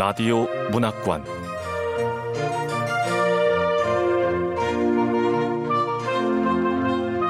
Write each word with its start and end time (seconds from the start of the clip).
라디오 0.00 0.46
문학관 0.70 1.22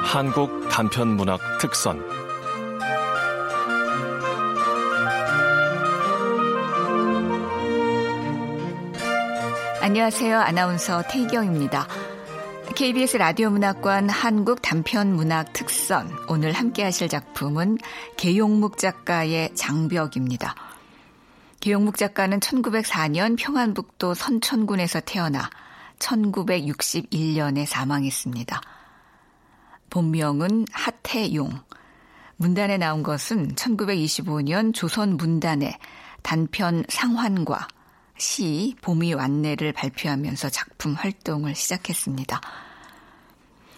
한국 0.05 0.69
단편 0.69 1.09
문학 1.17 1.41
특선 1.59 2.01
안녕하세요. 9.81 10.39
아나운서 10.39 11.03
태경입니다. 11.09 11.89
KBS 12.73 13.17
라디오 13.17 13.49
문학관 13.49 14.07
한국 14.07 14.61
단편 14.61 15.13
문학 15.13 15.51
특선 15.51 16.09
오늘 16.29 16.53
함께 16.53 16.83
하실 16.83 17.09
작품은 17.09 17.79
계용묵 18.15 18.77
작가의 18.77 19.53
장벽입니다. 19.55 20.70
계용묵 21.61 21.95
작가는 21.95 22.39
1904년 22.39 23.37
평안북도 23.37 24.15
선천군에서 24.15 24.99
태어나 25.01 25.47
1961년에 25.99 27.67
사망했습니다. 27.67 28.59
본명은 29.91 30.65
하태용. 30.71 31.61
문단에 32.37 32.77
나온 32.77 33.03
것은 33.03 33.53
1925년 33.53 34.73
조선 34.73 35.17
문단의 35.17 35.77
단편 36.23 36.83
상환과 36.89 37.67
시 38.17 38.75
봄이 38.81 39.13
왔네를 39.13 39.71
발표하면서 39.73 40.49
작품 40.49 40.95
활동을 40.95 41.53
시작했습니다. 41.53 42.41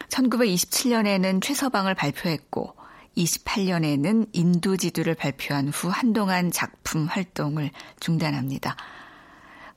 1927년에는 0.08 1.42
최서방을 1.42 1.96
발표했고 1.96 2.76
28년에는 3.18 4.30
인도지두를 4.34 5.16
발표한 5.16 5.70
후 5.70 5.90
한동안 5.90 6.52
작품 6.52 7.06
활동을 7.06 7.72
중단합니다. 8.00 8.76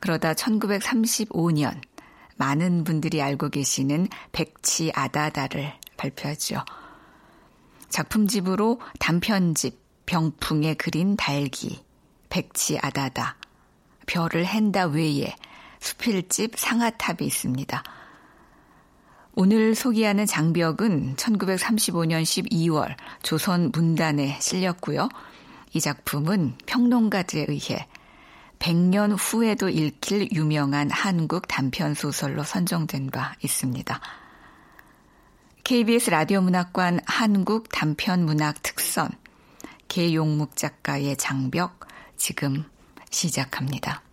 그러다 0.00 0.34
1935년 0.34 1.80
많은 2.36 2.84
분들이 2.84 3.22
알고 3.22 3.48
계시는 3.48 4.08
백치 4.32 4.92
아다다를 4.94 5.72
발표하죠. 5.96 6.64
작품집으로 7.88 8.80
단편집 8.98 9.80
병풍에 10.06 10.74
그린 10.74 11.16
달기, 11.16 11.82
백치 12.28 12.78
아다다, 12.78 13.36
별을 14.06 14.44
헨다 14.46 14.86
외에 14.86 15.34
수필집 15.80 16.58
상아탑이 16.58 17.18
있습니다. 17.22 17.82
오늘 19.38 19.74
소개하는 19.74 20.24
장벽은 20.24 21.16
1935년 21.16 22.22
12월 22.22 22.96
조선 23.22 23.70
문단에 23.70 24.38
실렸고요. 24.40 25.10
이 25.74 25.80
작품은 25.82 26.54
평론가들에 26.64 27.44
의해 27.46 27.86
100년 28.58 29.14
후에도 29.18 29.68
읽힐 29.68 30.32
유명한 30.32 30.90
한국 30.90 31.48
단편 31.48 31.92
소설로 31.92 32.44
선정된 32.44 33.10
바 33.10 33.34
있습니다. 33.44 34.00
KBS 35.64 36.08
라디오 36.08 36.40
문학관 36.40 37.00
한국 37.04 37.68
단편 37.70 38.24
문학 38.24 38.62
특선 38.62 39.10
개용묵 39.88 40.56
작가의 40.56 41.14
장벽 41.18 41.86
지금 42.16 42.64
시작합니다. 43.10 44.05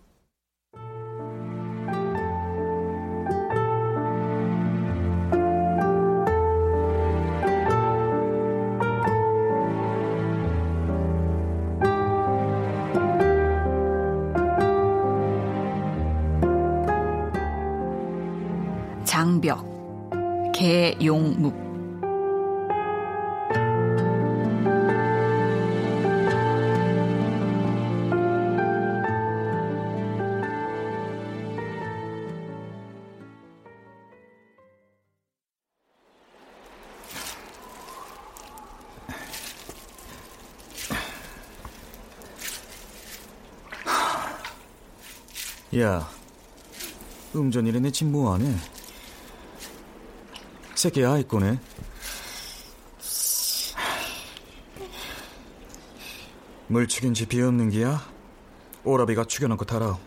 개용묵 20.64 21.52
야, 45.76 46.08
음전이래 47.34 47.90
지금 47.90 48.12
뭐하네? 48.12 48.73
새끼 50.84 51.02
아이 51.02 51.26
거네. 51.26 51.58
물 56.66 56.86
죽인지 56.86 57.24
비었는 57.24 57.70
기야? 57.70 58.02
오라비가 58.84 59.24
죽여놓고 59.24 59.64
타라. 59.64 59.98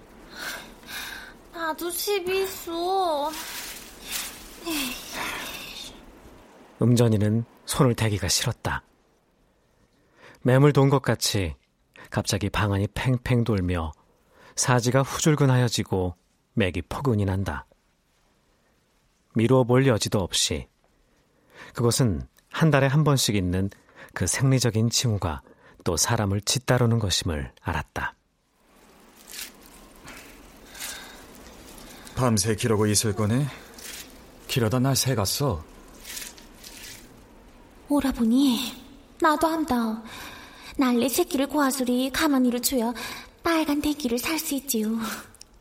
나도 1.52 1.90
집이 1.90 2.44
있어. 2.44 3.32
음전이는 6.80 7.44
손을 7.66 7.96
대기가 7.96 8.28
싫었다. 8.28 8.84
매물 10.44 10.74
돈 10.74 10.92
것 10.92 11.02
같이 11.02 11.56
갑자기 12.12 12.52
방안이 12.52 12.86
팽팽 12.94 13.44
돌며 13.44 13.94
사지가 14.56 15.02
후줄근하여지고 15.02 16.14
맥이 16.54 16.84
포근이 16.84 17.26
난다. 17.26 17.66
미루어 19.38 19.66
볼 19.66 19.86
여지도 19.86 20.20
없이 20.20 20.68
그것은 21.74 22.24
한 22.50 22.72
달에 22.72 22.88
한 22.88 23.04
번씩 23.04 23.36
있는 23.36 23.70
그 24.16 24.26
생리적인 24.26 24.90
징후가 24.90 25.44
또 25.84 25.96
사람을 25.96 26.42
짓다루는 26.42 26.98
것임을 26.98 27.52
알았다. 27.62 28.16
밤새 32.16 32.56
기르고 32.56 32.88
있을 32.88 33.14
거네. 33.14 33.46
기러다 34.48 34.80
날 34.80 34.96
새갔어. 34.96 35.64
오라보니 37.90 38.74
나도 39.22 39.46
한다. 39.46 40.02
날래 40.78 41.08
새끼를 41.08 41.46
고아수리 41.46 42.10
가만히를 42.10 42.64
줘야 42.64 42.92
빨간 43.44 43.82
대기를 43.82 44.18
살 44.18 44.40
수 44.40 44.56
있지요. 44.56 44.98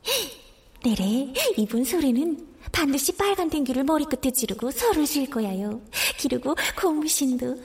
내래 0.83 1.31
이분 1.59 1.85
소리는 1.85 2.56
반드시 2.73 3.17
빨간 3.17 3.49
댕기를 3.51 3.85
머리끝에 3.85 4.31
지르고 4.33 4.71
설을 4.71 5.07
쉴 5.07 5.29
거야요. 5.31 5.81
기르고 6.19 6.55
고무신도. 6.81 7.57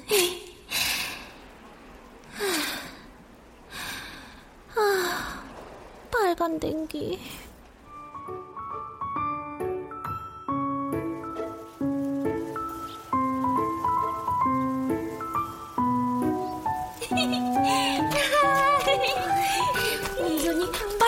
아, 4.76 5.44
빨간 6.12 6.60
댕기. 6.60 7.20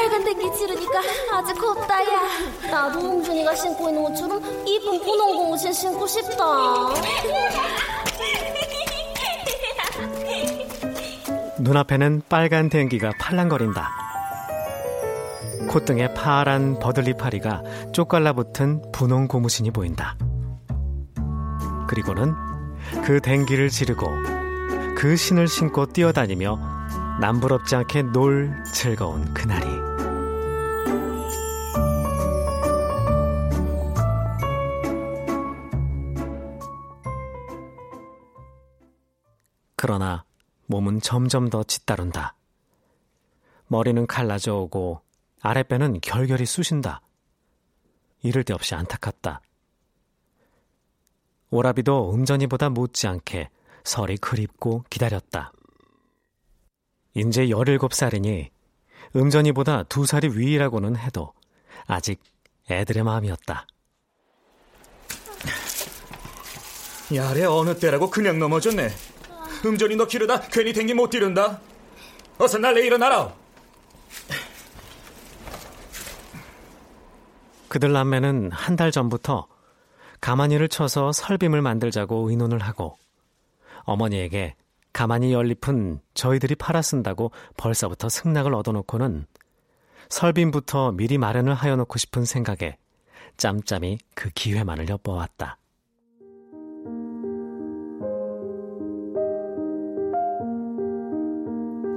빨간 0.04 0.22
댕기 0.26 0.52
지르니까 0.58 1.00
아주 1.32 1.56
곱다야. 1.56 2.70
나도 2.70 3.00
홍준이가 3.00 3.56
신고 3.56 3.88
있는 3.88 4.04
옷처럼 4.04 4.42
이쁜 4.68 5.00
분홍 5.00 5.38
고무신 5.38 5.72
신고 5.72 6.06
싶다. 6.06 6.44
눈앞에는 11.58 12.22
빨간 12.28 12.68
댕기가 12.68 13.14
팔랑거린다. 13.18 13.92
콧등에 15.70 16.14
파란 16.14 16.80
버들리파리가 16.80 17.64
쪽갈라붙은 17.94 18.92
분홍 18.92 19.30
고무신이 19.30 19.72
보인다. 19.72 20.18
그리고는 21.88 22.34
그 23.06 23.22
댕기를 23.22 23.70
지르고 23.70 24.08
그 24.98 25.16
신을 25.16 25.48
신고 25.48 25.86
뛰어다니며 25.86 26.60
남부럽지 27.20 27.76
않게 27.76 28.02
놀 28.12 28.64
즐거운 28.74 29.34
그날이 29.34 29.66
그러나 39.76 40.24
몸은 40.68 41.02
점점 41.02 41.50
더 41.50 41.62
짓다룬다. 41.62 42.36
머리는 43.68 44.08
갈라져 44.08 44.56
오고 44.56 45.02
아랫배는 45.42 46.00
결결이 46.00 46.46
쑤신다. 46.46 47.02
이를 48.22 48.46
데 48.46 48.54
없이 48.54 48.76
안타깝다. 48.76 49.42
오라비도 51.50 52.14
음전이보다 52.14 52.70
못지않게 52.70 53.50
설이 53.84 54.18
그립고 54.18 54.86
기다렸다. 54.90 55.52
인제 57.16 57.48
17살이니 57.48 58.50
음전이보다 59.16 59.84
두 59.84 60.06
살이 60.06 60.28
위라고는 60.30 60.98
해도 60.98 61.34
아직 61.86 62.20
애들의 62.70 63.04
마음이었다. 63.04 63.68
야래 67.14 67.44
어느 67.44 67.78
때라고 67.78 68.10
그냥 68.10 68.40
넘어졌네. 68.40 68.90
음전이 69.66 69.96
너 69.96 70.08
기르다 70.08 70.42
괜히 70.42 70.74
댕기 70.74 70.94
못 70.94 71.10
뛰른다. 71.10 71.62
어서 72.38 72.58
날래 72.58 72.86
일어나라. 72.86 73.34
그들 77.68 77.92
남매는 77.92 78.52
한 78.52 78.76
달 78.76 78.92
전부터 78.92 79.48
가만히를 80.22 80.70
쳐서 80.70 81.12
설빔을 81.12 81.62
만들자고 81.62 82.30
의논을 82.30 82.60
하고 82.60 82.98
어머니에게 83.84 84.56
가만히 84.94 85.34
연잎은 85.34 86.00
저희들이 86.14 86.56
팔아 86.56 86.84
쓴다고 86.84 87.32
벌써부터 87.58 88.10
승낙을 88.10 88.54
얻어놓고는 88.54 89.26
설빔부터 90.10 90.92
미리 90.92 91.18
마련을 91.18 91.56
하여 91.56 91.76
놓고 91.76 91.98
싶은 91.98 92.26
생각에 92.26 92.78
짬짬이 93.38 93.98
그 94.14 94.30
기회만을 94.30 94.88
엿보았다. 94.90 95.58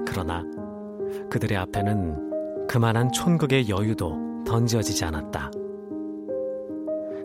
그러나 0.06 0.42
그들의 1.30 1.58
앞에는 1.58 2.66
그만한 2.66 3.12
촌극의 3.12 3.68
여유도 3.68 4.44
던져지지 4.46 5.04
않았다. 5.04 5.50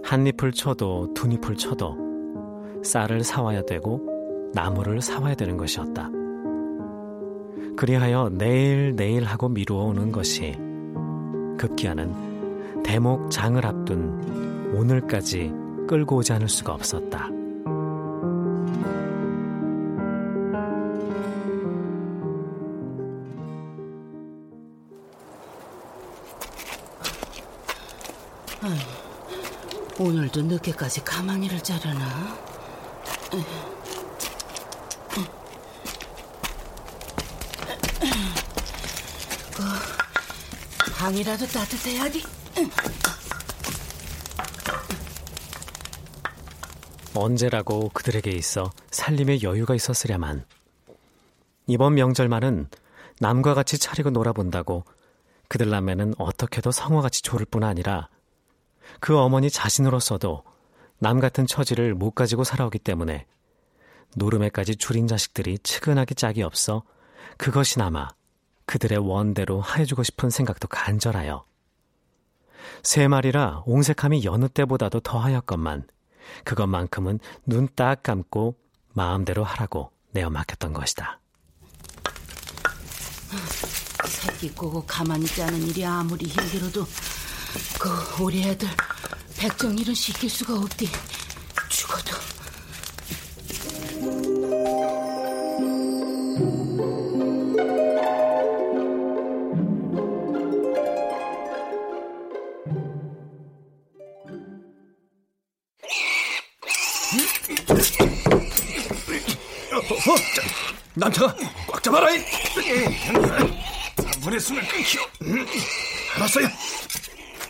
한 0.03 0.27
잎을 0.27 0.51
쳐도 0.51 1.13
두 1.13 1.31
잎을 1.31 1.55
쳐도 1.55 1.95
쌀을 2.83 3.23
사와야 3.23 3.61
되고 3.61 4.10
나무를 4.53 5.01
사와야 5.01 5.35
되는 5.35 5.57
것이었다. 5.57 6.09
그리하여 7.77 8.29
내일 8.33 8.95
내일 8.95 9.23
하고 9.23 9.49
미루어 9.49 9.85
오는 9.85 10.11
것이 10.11 10.55
급기야는 11.57 12.83
대목 12.83 13.31
장을 13.31 13.65
앞둔 13.65 14.73
오늘까지 14.75 15.53
끌고 15.87 16.17
오지 16.17 16.33
않을 16.33 16.47
수가 16.47 16.73
없었다. 16.73 17.29
오늘도 29.99 30.41
늦게까지 30.41 31.03
가만히를 31.03 31.59
자려나? 31.61 32.35
그 33.29 33.37
방이라도 41.01 41.47
따뜻해야지. 41.47 42.23
언제라고 47.15 47.89
그들에게 47.89 48.29
있어 48.29 48.69
살림의 48.91 49.41
여유가 49.41 49.73
있었으랴만. 49.73 50.45
이번 51.65 51.95
명절만은 51.95 52.69
남과 53.19 53.55
같이 53.55 53.79
차리고 53.79 54.11
놀아본다고 54.11 54.85
그들 55.47 55.71
남매는 55.71 56.13
어떻게도 56.19 56.69
성화같이 56.69 57.23
조를 57.23 57.47
뿐 57.47 57.63
아니라 57.63 58.07
그 58.99 59.17
어머니 59.17 59.49
자신으로서도 59.49 60.43
남 60.99 61.19
같은 61.19 61.47
처지를 61.47 61.95
못 61.95 62.11
가지고 62.11 62.43
살아오기 62.43 62.77
때문에 62.77 63.25
노름에까지 64.17 64.75
줄인 64.75 65.07
자식들이 65.07 65.57
측은하기 65.63 66.13
짝이 66.13 66.43
없어 66.43 66.83
그것이나마 67.37 68.09
그들의 68.71 68.99
원대로 68.99 69.59
하여주고 69.59 70.03
싶은 70.03 70.29
생각도 70.29 70.69
간절하여 70.69 71.43
세 72.83 73.09
마리라 73.09 73.63
옹색함이 73.65 74.23
여느 74.23 74.47
때보다도 74.47 75.01
더하였건만 75.01 75.89
그것만큼은 76.45 77.19
눈 77.45 77.67
딱 77.75 78.01
감고 78.01 78.55
마음대로 78.93 79.43
하라고 79.43 79.91
내어 80.11 80.29
맡겼던 80.29 80.71
것이다. 80.71 81.19
새끼 84.05 84.49
꼬고 84.51 84.85
가만히 84.85 85.25
짜는 85.25 85.67
일이 85.67 85.83
아무리 85.85 86.27
힘들어도 86.27 86.85
그 87.77 88.23
우리 88.23 88.41
애들 88.43 88.69
백정일은 89.37 89.93
시킬 89.93 90.29
수가 90.29 90.55
없디. 90.55 90.87
죽어도. 91.67 92.30
어, 109.73 110.15
남창아, 110.93 111.35
꽉 111.67 111.83
잡아라. 111.83 112.07
단번에 113.95 114.39
숨을 114.39 114.61
끊겨. 114.67 114.99
알았어요. 116.15 116.47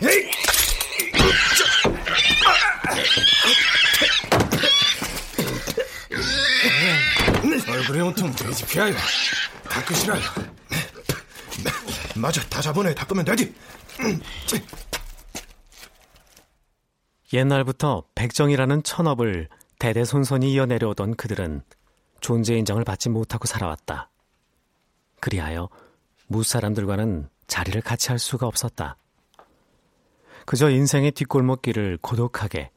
에이. 0.03 0.31
얼굴에 7.69 8.01
온통 8.01 8.31
돼지 8.33 8.65
피하여 8.65 8.93
닦으시라요. 9.69 10.21
맞아, 12.15 12.41
다 12.49 12.61
잡아내 12.61 12.93
닦으면 12.93 13.25
되지. 13.25 13.53
옛날부터 17.33 18.03
백정이라는 18.13 18.83
천업을 18.83 19.47
대대손손이 19.81 20.53
이어내려오던 20.53 21.15
그들은 21.15 21.63
존재 22.19 22.55
인정을 22.55 22.83
받지 22.83 23.09
못하고 23.09 23.47
살아왔다. 23.47 24.11
그리하여 25.19 25.69
무사람들과는 26.27 27.27
자리를 27.47 27.81
같이 27.81 28.09
할 28.09 28.19
수가 28.19 28.45
없었다. 28.45 28.95
그저 30.45 30.69
인생의 30.69 31.13
뒷골목길을 31.13 31.97
고독하게 31.99 32.69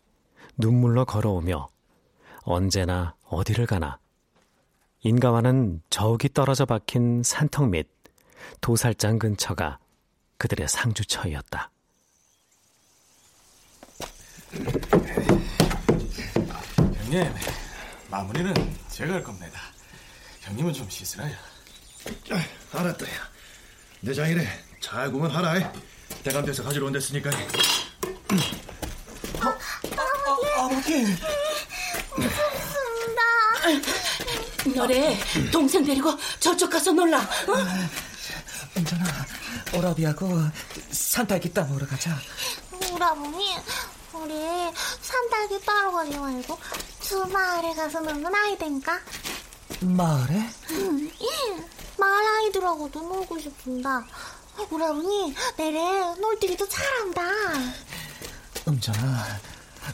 눈물로 0.56 1.05
걸어오며 1.05 1.69
언제나 2.44 3.15
어디를 3.25 3.67
가나 3.67 3.99
인가와는 5.03 5.82
저기 5.91 6.31
떨어져 6.32 6.65
박힌 6.65 7.23
산턱 7.23 7.69
및 7.69 7.87
도살장 8.63 9.19
근처가 9.19 9.79
그들의 10.39 10.69
상주처이었다. 10.69 11.70
형님, 17.15 17.33
마무리는 18.11 18.53
제가 18.91 19.15
할 19.15 19.23
겁니다. 19.23 19.61
형님은 20.41 20.73
좀 20.73 20.91
씻으라요. 20.91 21.33
알았다, 22.73 23.06
야. 23.06 23.31
내 24.01 24.13
장이래. 24.13 24.44
잘 24.81 25.13
구분하라. 25.13 25.73
대감돼서 26.25 26.65
가지러 26.65 26.87
온댔으니까. 26.87 27.31
아버지. 30.56 31.17
너래 34.75 35.17
동생 35.53 35.85
데리고 35.85 36.19
저쪽 36.41 36.69
가서 36.71 36.91
놀라. 36.91 37.21
어? 37.21 37.55
은전아, 38.77 39.05
오라비하고 39.77 40.49
산딸기 40.91 41.55
따 41.55 41.63
먹으러 41.63 41.87
가자. 41.87 42.19
오라버니, 42.91 43.56
우리 44.15 44.35
산딸기 45.01 45.65
따러 45.65 45.93
가지 45.93 46.17
말고 46.17 46.59
저 47.06 47.27
마을에 47.27 47.75
가서 47.75 48.01
놀면 48.01 48.34
아이된가? 48.34 48.99
마을에? 49.82 50.49
응, 50.70 51.11
예. 51.20 51.65
마을 51.99 52.27
아이들하고도 52.27 53.01
놀고 53.01 53.39
싶은다. 53.39 54.05
오라버니, 54.70 55.34
내래 55.56 56.15
놀뛰기도 56.19 56.67
잘한다. 56.67 57.23
은전아, 58.67 59.25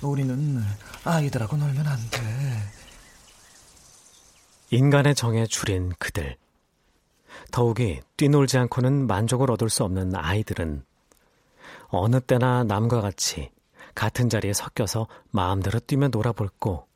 우리는 0.03 0.63
아이들하고 1.05 1.57
놀면 1.57 1.87
안 1.87 1.99
돼. 2.11 2.21
인간의 4.71 5.17
정에 5.17 5.47
줄인 5.47 5.93
그들. 5.99 6.37
더욱이 7.51 8.01
뛰놀지 8.17 8.57
않고는 8.59 9.09
만족을 9.09 9.51
얻을 9.51 9.69
수 9.69 9.83
없는 9.83 10.15
아이들은 10.15 10.85
어느 11.89 12.21
때나 12.21 12.63
남과 12.63 13.01
같이 13.01 13.51
같은 13.97 14.29
자리에 14.29 14.53
섞여서 14.53 15.09
마음대로 15.33 15.81
뛰며 15.81 16.09
놀아볼고 16.09 16.90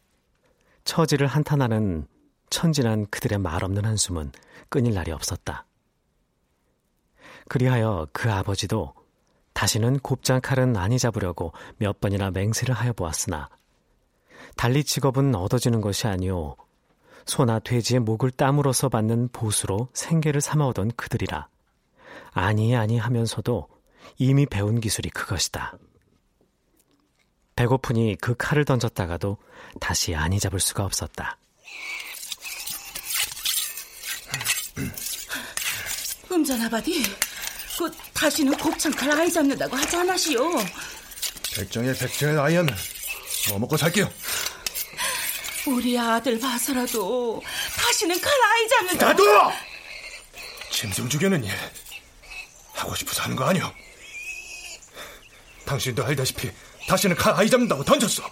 처지를 0.84 1.26
한탄하는 1.26 2.06
천진한 2.50 3.06
그들의 3.10 3.38
말 3.38 3.64
없는 3.64 3.84
한숨은 3.84 4.32
끊일 4.68 4.94
날이 4.94 5.12
없었다. 5.12 5.66
그리하여 7.48 8.06
그 8.12 8.32
아버지도 8.32 8.94
다시는 9.52 9.98
곱장 10.00 10.40
칼은 10.40 10.76
아니 10.76 10.98
잡으려고 10.98 11.52
몇 11.78 12.00
번이나 12.00 12.30
맹세를 12.30 12.74
하여 12.74 12.92
보았으나 12.92 13.48
달리 14.56 14.84
직업은 14.84 15.34
얻어지는 15.34 15.80
것이 15.80 16.06
아니오 16.06 16.56
소나 17.26 17.58
돼지의 17.60 18.00
목을 18.00 18.30
땀으로써 18.30 18.88
받는 18.88 19.28
보수로 19.28 19.88
생계를 19.94 20.40
삼아오던 20.40 20.92
그들이라 20.96 21.48
아니 22.32 22.76
아니 22.76 22.98
하면서도 22.98 23.68
이미 24.18 24.46
배운 24.46 24.80
기술이 24.80 25.10
그것이다. 25.10 25.78
배고프니 27.56 28.16
그 28.20 28.34
칼을 28.36 28.64
던졌다가도 28.64 29.38
다시 29.80 30.14
아니 30.14 30.40
잡을 30.40 30.60
수가 30.60 30.84
없었다. 30.84 31.36
음전아바디, 36.30 37.02
그 37.78 37.90
다시는 38.12 38.56
곱창칼 38.56 39.10
아이 39.12 39.30
잡는다고 39.30 39.76
하지 39.76 39.96
않으시오. 39.96 40.50
백정의 41.56 41.96
백정의 41.96 42.38
아이하면 42.38 42.74
뭐 43.50 43.58
먹고 43.60 43.76
살게요. 43.76 44.10
우리 45.66 45.98
아들 45.98 46.38
봐서라도 46.38 47.40
다시는 47.76 48.20
칼 48.20 48.32
아이 48.32 48.68
잡는다. 48.68 49.06
나도! 49.06 49.24
짐승 50.70 51.08
죽여는 51.08 51.44
일 51.44 51.52
하고 52.72 52.94
싶어서 52.96 53.22
하는 53.22 53.36
거 53.36 53.44
아니오. 53.44 53.72
당신도 55.64 56.04
알다시피 56.04 56.50
다시는 56.86 57.16
칼 57.16 57.34
아이 57.34 57.48
잡는다고 57.48 57.84
던졌어. 57.84 58.22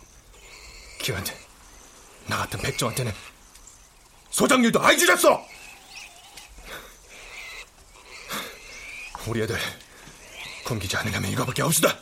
기한테 1.01 1.37
나 2.27 2.39
같은 2.39 2.61
백정한테는 2.61 3.13
소장일도 4.31 4.81
아이 4.83 4.97
주셨어. 4.97 5.45
우리 9.27 9.43
애들 9.43 9.57
굶기지 10.65 10.97
않으려면 10.97 11.31
이거밖에 11.31 11.63
없으다. 11.63 11.97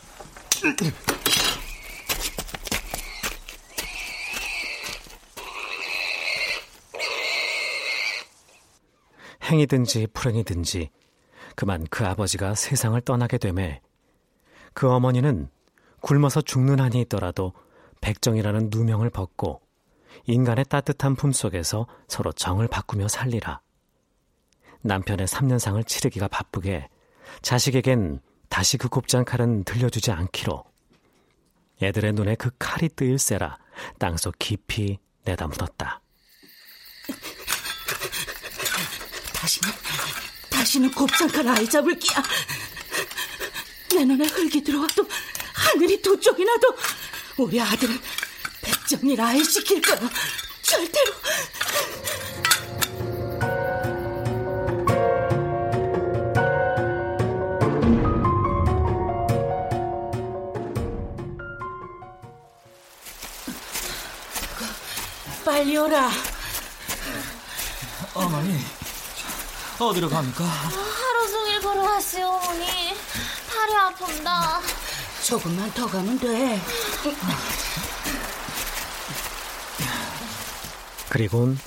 행이든지 9.43 10.07
불행이든지 10.13 10.89
그만 11.55 11.85
그 11.89 12.05
아버지가 12.05 12.55
세상을 12.55 12.99
떠나게 13.01 13.37
되매 13.37 13.81
그 14.73 14.89
어머니는 14.89 15.49
굶어서 16.01 16.41
죽는 16.41 16.79
한이 16.79 16.99
있더라도 17.01 17.53
백정이라는 18.01 18.69
누명을 18.71 19.09
벗고 19.09 19.61
인간의 20.25 20.65
따뜻한 20.65 21.15
품 21.15 21.31
속에서 21.31 21.87
서로 22.07 22.31
정을 22.31 22.67
바꾸며 22.67 23.07
살리라. 23.07 23.61
남편의 24.81 25.27
3년상을 25.27 25.85
치르기가 25.87 26.27
바쁘게 26.27 26.89
자식에겐 27.41 28.19
다시 28.49 28.77
그 28.77 28.89
곱장 28.89 29.23
칼은 29.23 29.63
들려주지 29.63 30.11
않기로 30.11 30.63
애들의 31.81 32.13
눈에 32.13 32.35
그 32.35 32.49
칼이 32.59 32.89
뜨일세라 32.89 33.57
땅속 33.97 34.35
깊이 34.37 34.99
내다 35.23 35.47
묻었다. 35.47 36.01
다시는, 39.33 39.73
다시는 40.49 40.91
곱창칼 40.91 41.47
아이 41.47 41.67
잡을 41.67 41.97
끼야. 41.97 42.21
내 43.95 44.05
눈에 44.05 44.25
흙이 44.27 44.63
들어와도 44.63 45.07
하늘이 45.61 46.01
두 46.01 46.19
쪽이 46.19 46.43
나도 46.43 46.75
우리 47.37 47.61
아들은 47.61 47.99
백정일 48.61 49.21
아이 49.21 49.43
시킬 49.43 49.81
거야. 49.81 49.99
절대로. 50.61 51.13
빨리 65.43 65.77
오라. 65.77 66.11
어머니, 68.13 68.59
어디로 69.79 70.09
갑니까? 70.09 70.43
하루 70.43 71.31
종일 71.31 71.59
걸어왔어요, 71.61 72.27
어머니. 72.27 72.95
다리 73.49 73.75
아픈다. 73.75 74.61
조금만 75.25 75.69
더 75.71 75.85
가면 75.87 76.19
돼. 76.19 76.59
그리곤 81.09 81.57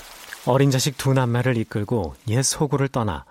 어린 0.45 0.71
자식 0.71 0.97
두 0.97 1.13
남매를 1.13 1.57
이끌고 1.57 2.15
옛 2.27 2.41
소굴을 2.41 2.87
떠나 2.89 3.25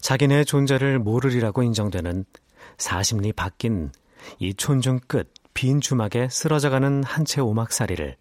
자기네의 0.00 0.44
존재를 0.44 0.98
모르리라고 0.98 1.62
인정되는 1.62 2.24
40리 2.78 3.34
바뀐 3.34 3.90
이 4.38 4.54
촌중 4.54 5.00
끝 5.06 5.32
빈 5.56 5.80
주막에 5.80 6.28
쓰러져가는 6.28 7.02
한 7.02 7.24
채 7.24 7.40
오막살이를 7.40 8.16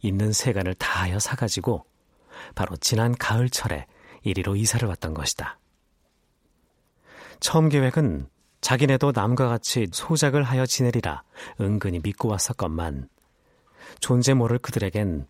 있는 0.00 0.32
세간을 0.32 0.74
다하여 0.74 1.20
사가지고 1.20 1.86
바로 2.56 2.76
지난 2.76 3.14
가을철에 3.14 3.86
이리로 4.24 4.56
이사를 4.56 4.86
왔던 4.88 5.14
것이다. 5.14 5.60
처음 7.38 7.68
계획은 7.68 8.26
자기네도 8.62 9.12
남과 9.14 9.48
같이 9.48 9.88
소작을 9.92 10.42
하여 10.44 10.64
지내리라 10.64 11.22
은근히 11.60 12.00
믿고 12.02 12.28
왔었건만 12.28 13.08
존재 14.00 14.32
모를 14.34 14.58
그들에겐 14.58 15.26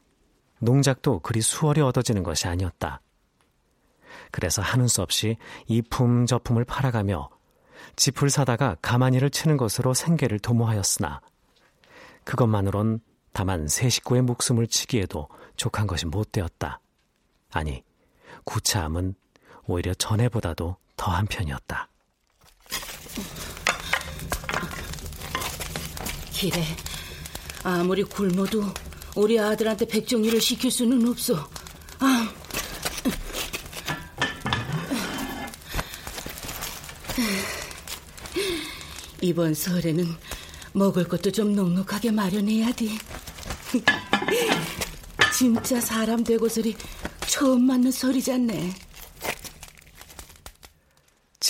농작도 0.60 1.18
그리 1.18 1.40
수월히 1.40 1.80
얻어지는 1.80 2.22
것이 2.22 2.46
아니었다. 2.46 3.00
그래서 4.30 4.62
하는 4.62 4.86
수 4.86 5.02
없이 5.02 5.36
이 5.66 5.82
품 5.82 6.26
저 6.26 6.38
품을 6.38 6.64
팔아가며 6.64 7.30
짚을 7.96 8.30
사다가 8.30 8.76
가만히를 8.80 9.30
치는 9.30 9.56
것으로 9.56 9.92
생계를 9.94 10.38
도모하였으나 10.38 11.20
그것만으론 12.24 13.00
다만 13.32 13.66
세 13.66 13.88
식구의 13.88 14.22
목숨을 14.22 14.66
치기에도 14.68 15.28
족한 15.56 15.86
것이 15.86 16.06
못 16.06 16.30
되었다. 16.32 16.80
아니, 17.50 17.82
구차함은 18.44 19.14
오히려 19.66 19.94
전에보다도 19.94 20.76
더한 20.96 21.26
편이었다. 21.26 21.88
기래, 26.32 26.64
아무리 27.62 28.02
굶어도 28.02 28.64
우리 29.14 29.38
아들한테 29.38 29.86
백정일을 29.86 30.40
시킬 30.40 30.70
수는 30.70 31.06
없어. 31.08 31.48
아. 31.98 32.32
이번 39.20 39.54
설에는 39.54 40.16
먹을 40.72 41.06
것도 41.06 41.30
좀 41.30 41.54
넉넉하게 41.54 42.10
마련해야 42.10 42.72
돼. 42.72 42.88
진짜 45.32 45.80
사람 45.80 46.24
되고서리 46.24 46.76
처음 47.28 47.62
맞는 47.62 47.92
소리잖네. 47.92 48.74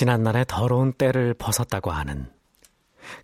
지난날의 0.02 0.46
더러운 0.48 0.92
때를 0.92 1.32
벗었다고 1.32 1.92
하는. 1.92 2.28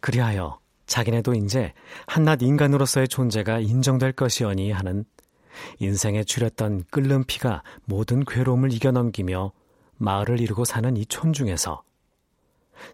그리하여 0.01 0.61
자기네도 0.87 1.35
이제 1.35 1.73
한낱 2.07 2.43
인간으로서의 2.43 3.09
존재가 3.09 3.59
인정될 3.59 4.13
것이오니 4.13 4.71
하는 4.71 5.05
인생에 5.81 6.23
줄였던 6.23 6.85
끓는 6.93 7.25
피가 7.25 7.65
모든 7.85 8.25
괴로움을 8.25 8.73
이겨넘기며 8.73 9.51
마을을 9.97 10.41
이루고 10.41 10.65
사는 10.65 10.97
이 10.97 11.05
촌중에서 11.05 11.83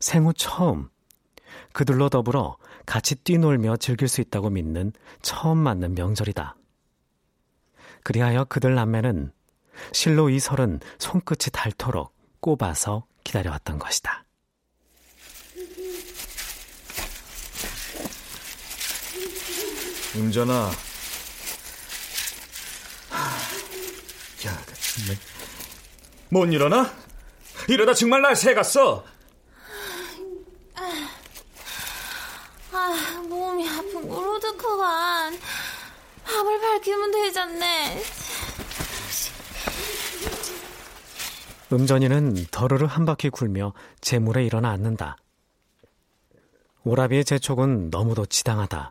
생후 0.00 0.32
처음 0.32 0.88
그들로 1.74 2.08
더불어 2.08 2.56
같이 2.86 3.16
뛰놀며 3.16 3.76
즐길 3.76 4.08
수 4.08 4.22
있다고 4.22 4.48
믿는 4.48 4.94
처음 5.20 5.58
맞는 5.58 5.94
명절이다. 5.94 6.56
그리하여 8.02 8.44
그들 8.44 8.74
남매는 8.74 9.30
실로 9.92 10.30
이 10.30 10.38
설은 10.38 10.80
손끝이 10.98 11.50
닳도록 11.52 12.14
꼽아서 12.40 13.04
기다려왔던 13.24 13.78
것이다. 13.78 14.24
임전아. 20.14 20.70
야, 24.46 24.64
네. 25.08 25.18
못 26.30 26.46
일어나? 26.52 26.92
이러다 27.68 27.94
정말 27.94 28.20
날 28.22 28.36
새 28.36 28.54
갔어. 28.54 29.04
아, 32.72 33.22
몸이 33.28 33.68
아픈 33.68 34.08
걸 34.08 34.28
어떡하간. 34.36 35.38
밥을 36.24 36.60
밝히면 36.60 37.10
되잖네. 37.12 38.02
음전이는 41.72 42.46
더르르 42.50 42.86
한 42.86 43.04
바퀴 43.04 43.30
굴며 43.30 43.72
재물에 44.00 44.44
일어나 44.44 44.70
앉는다. 44.70 45.16
오라비의 46.84 47.24
재촉은 47.24 47.90
너무도 47.90 48.26
지당하다. 48.26 48.90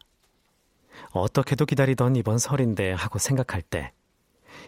어떻게도 1.12 1.66
기다리던 1.66 2.16
이번 2.16 2.40
설인데 2.40 2.94
하고 2.94 3.20
생각할 3.20 3.62
때 3.62 3.94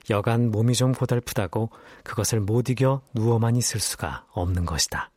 여간 0.09 0.51
몸이 0.51 0.75
좀 0.75 0.93
고달프다고 0.93 1.71
그것을 2.03 2.39
못 2.39 2.69
이겨 2.69 3.01
누워만 3.13 3.55
있을 3.55 3.79
수가 3.79 4.25
없는 4.31 4.65
것이다. 4.65 5.09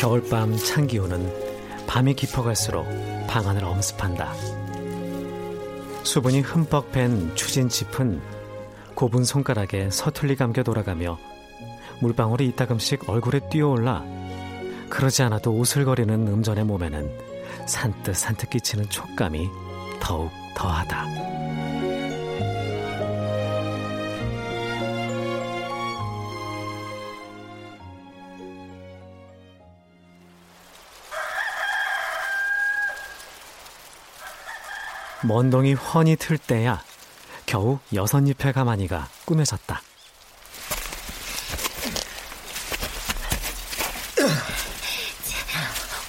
겨울밤 0.00 0.56
찬 0.56 0.86
기운은 0.86 1.30
밤이 1.86 2.14
깊어갈수록 2.14 2.86
방안을 3.28 3.62
엄습한다. 3.62 4.32
수분이 6.04 6.40
흠뻑 6.40 6.90
밴 6.90 7.36
추진 7.36 7.68
짚은 7.68 8.22
고분 8.94 9.24
손가락에 9.24 9.90
서툴리 9.90 10.36
감겨 10.36 10.62
돌아가며 10.62 11.18
물방울이 12.00 12.46
이따금씩 12.46 13.10
얼굴에 13.10 13.50
뛰어올라 13.50 14.02
그러지 14.88 15.22
않아도 15.24 15.52
오슬거리는 15.52 16.28
음전의 16.28 16.64
몸에는 16.64 17.18
산뜻 17.66 18.16
산뜻 18.16 18.48
끼치는 18.48 18.88
촉감이 18.88 19.50
더욱 20.00 20.30
더하다. 20.54 21.49
먼동이 35.22 35.74
훤히 35.74 36.16
틀 36.16 36.38
때야 36.38 36.82
겨우 37.46 37.78
여섯 37.94 38.20
잎의 38.26 38.52
가마니가 38.52 39.08
꾸며졌다. 39.24 39.82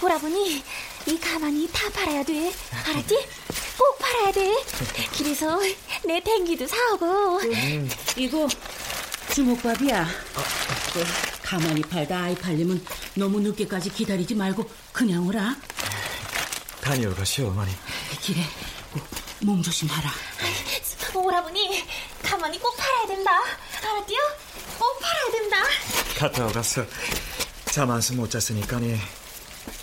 오라버니, 0.03 0.63
이 1.05 1.19
가마니 1.19 1.69
다 1.71 1.89
팔아야 1.91 2.23
돼. 2.23 2.51
알았지? 2.87 3.27
꼭 3.77 3.99
팔아야 3.99 4.31
돼. 4.31 4.51
그래서 5.15 5.59
내 6.05 6.19
댕기도 6.19 6.65
사오고. 6.67 7.39
음, 7.41 7.89
이거 8.17 8.47
주먹밥이야. 9.33 10.07
그 10.93 11.03
가만히 11.43 11.81
팔다 11.81 12.23
아이 12.23 12.35
팔리면 12.35 12.83
너무 13.15 13.39
늦게까지 13.41 13.91
기다리지 13.91 14.35
말고 14.35 14.67
그냥 14.91 15.27
오라. 15.27 15.55
다녀오가시오, 16.81 17.47
어머니. 17.49 17.71
그래, 18.25 18.41
몸 19.43 19.61
조심하라. 19.61 20.09
오라버니, 21.13 21.83
가만히 22.23 22.59
꼭 22.59 22.75
팔아야 22.77 23.07
된다. 23.07 23.31
알았지요? 23.83 24.19
꼭 24.79 24.99
팔아야 24.99 25.31
된다. 25.31 25.57
갔다 26.17 26.45
오갔어. 26.47 26.83
잠 27.65 27.89
한숨 27.89 28.17
못 28.17 28.29
잤으니까니 28.29 28.97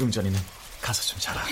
음전이는 0.00 0.38
가서 0.80 1.02
좀 1.02 1.18
자라. 1.18 1.42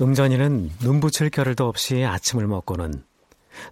음전이는 0.00 0.72
눈 0.80 1.00
붙일 1.00 1.30
겨를도 1.30 1.66
없이 1.66 2.04
아침을 2.04 2.46
먹고는 2.46 3.04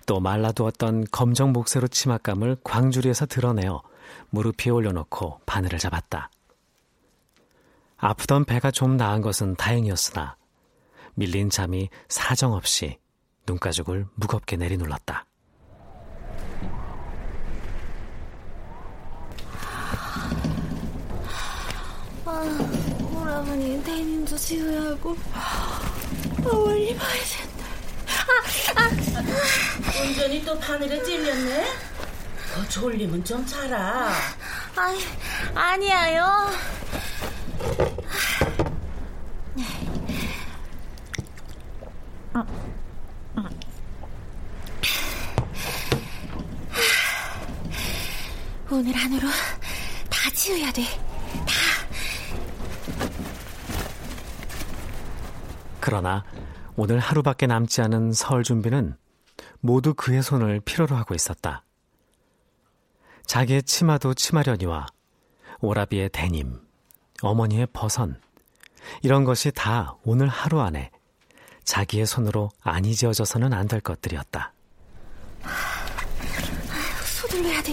또 0.06 0.20
말라두었던 0.20 1.06
검정 1.12 1.52
목쇠로 1.52 1.88
치맛감을 1.88 2.58
광주리에서 2.64 3.26
드러내어 3.26 3.82
무릎 4.30 4.66
위에 4.66 4.70
올려놓고 4.70 5.40
바늘을 5.46 5.78
잡았다. 5.78 6.30
아프던 7.98 8.44
배가 8.44 8.70
좀 8.70 8.96
나은 8.96 9.22
것은 9.22 9.56
다행이었으나 9.56 10.36
밀린 11.16 11.50
잠이 11.50 11.88
사정없이 12.08 12.98
눈가죽을 13.46 14.06
무겁게 14.14 14.56
내리눌렀다. 14.56 15.24
아, 22.26 22.58
오라버니 23.14 23.82
대님도 23.82 24.36
지어야 24.36 24.90
하고 24.90 25.16
어머니 26.44 26.94
봐야 26.96 27.22
된다. 27.24 27.64
아, 28.76 28.82
아. 28.82 30.02
온전히 30.02 30.44
또 30.44 30.58
바늘에 30.58 31.02
찔렸네. 31.02 31.64
더 32.54 32.68
졸리면 32.68 33.24
좀 33.24 33.46
자라. 33.46 34.12
아니, 34.76 35.00
아니야요. 35.54 36.50
오늘 48.76 48.94
안으로 48.96 49.26
다 50.10 50.30
치워야 50.34 50.70
돼. 50.72 50.82
다. 51.46 51.54
그러나 55.80 56.24
오늘 56.76 56.98
하루밖에 56.98 57.46
남지 57.46 57.80
않은 57.82 58.12
설 58.12 58.42
준비는 58.42 58.96
모두 59.60 59.94
그의 59.94 60.22
손을 60.22 60.60
필요로 60.60 60.94
하고 60.94 61.14
있었다. 61.14 61.64
자기의 63.24 63.62
치마도 63.62 64.12
치마려니와 64.14 64.86
오라비의 65.60 66.10
데님, 66.12 66.60
어머니의 67.22 67.68
버선, 67.72 68.20
이런 69.02 69.24
것이 69.24 69.50
다 69.52 69.96
오늘 70.04 70.28
하루 70.28 70.60
안에 70.60 70.90
자기의 71.64 72.06
손으로 72.06 72.50
안 72.60 72.84
잊어져서는 72.84 73.52
안 73.52 73.66
될 73.66 73.80
것들이었다. 73.80 74.52
서둘러야 77.04 77.62
돼. 77.62 77.72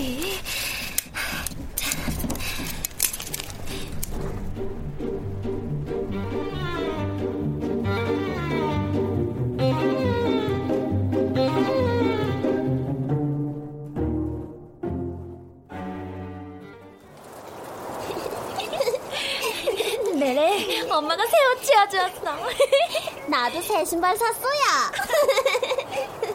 엄마가 20.98 21.24
새 21.26 21.38
옷 21.52 21.64
지어주었어. 21.64 22.38
나도 23.30 23.62
새 23.62 23.84
신발 23.86 24.16
샀어야. 24.18 24.92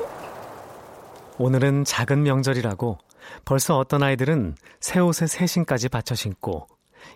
오늘은 1.38 1.84
작은 1.84 2.22
명절이라고 2.24 2.98
벌써 3.44 3.78
어떤 3.78 4.02
아이들은 4.02 4.56
새 4.80 4.98
옷에 5.00 5.26
새 5.26 5.46
신까지 5.46 5.88
받쳐 5.88 6.14
신고 6.14 6.66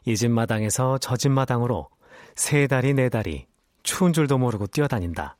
이 0.06 0.14
집 0.16 0.30
마당에서 0.30 0.98
저 0.98 1.16
집 1.16 1.30
마당으로 1.32 1.88
세 2.36 2.66
다리 2.66 2.94
네 2.94 3.08
다리 3.08 3.46
추운 3.82 4.12
줄도 4.12 4.38
모르고 4.38 4.68
뛰어다닌다. 4.68 5.36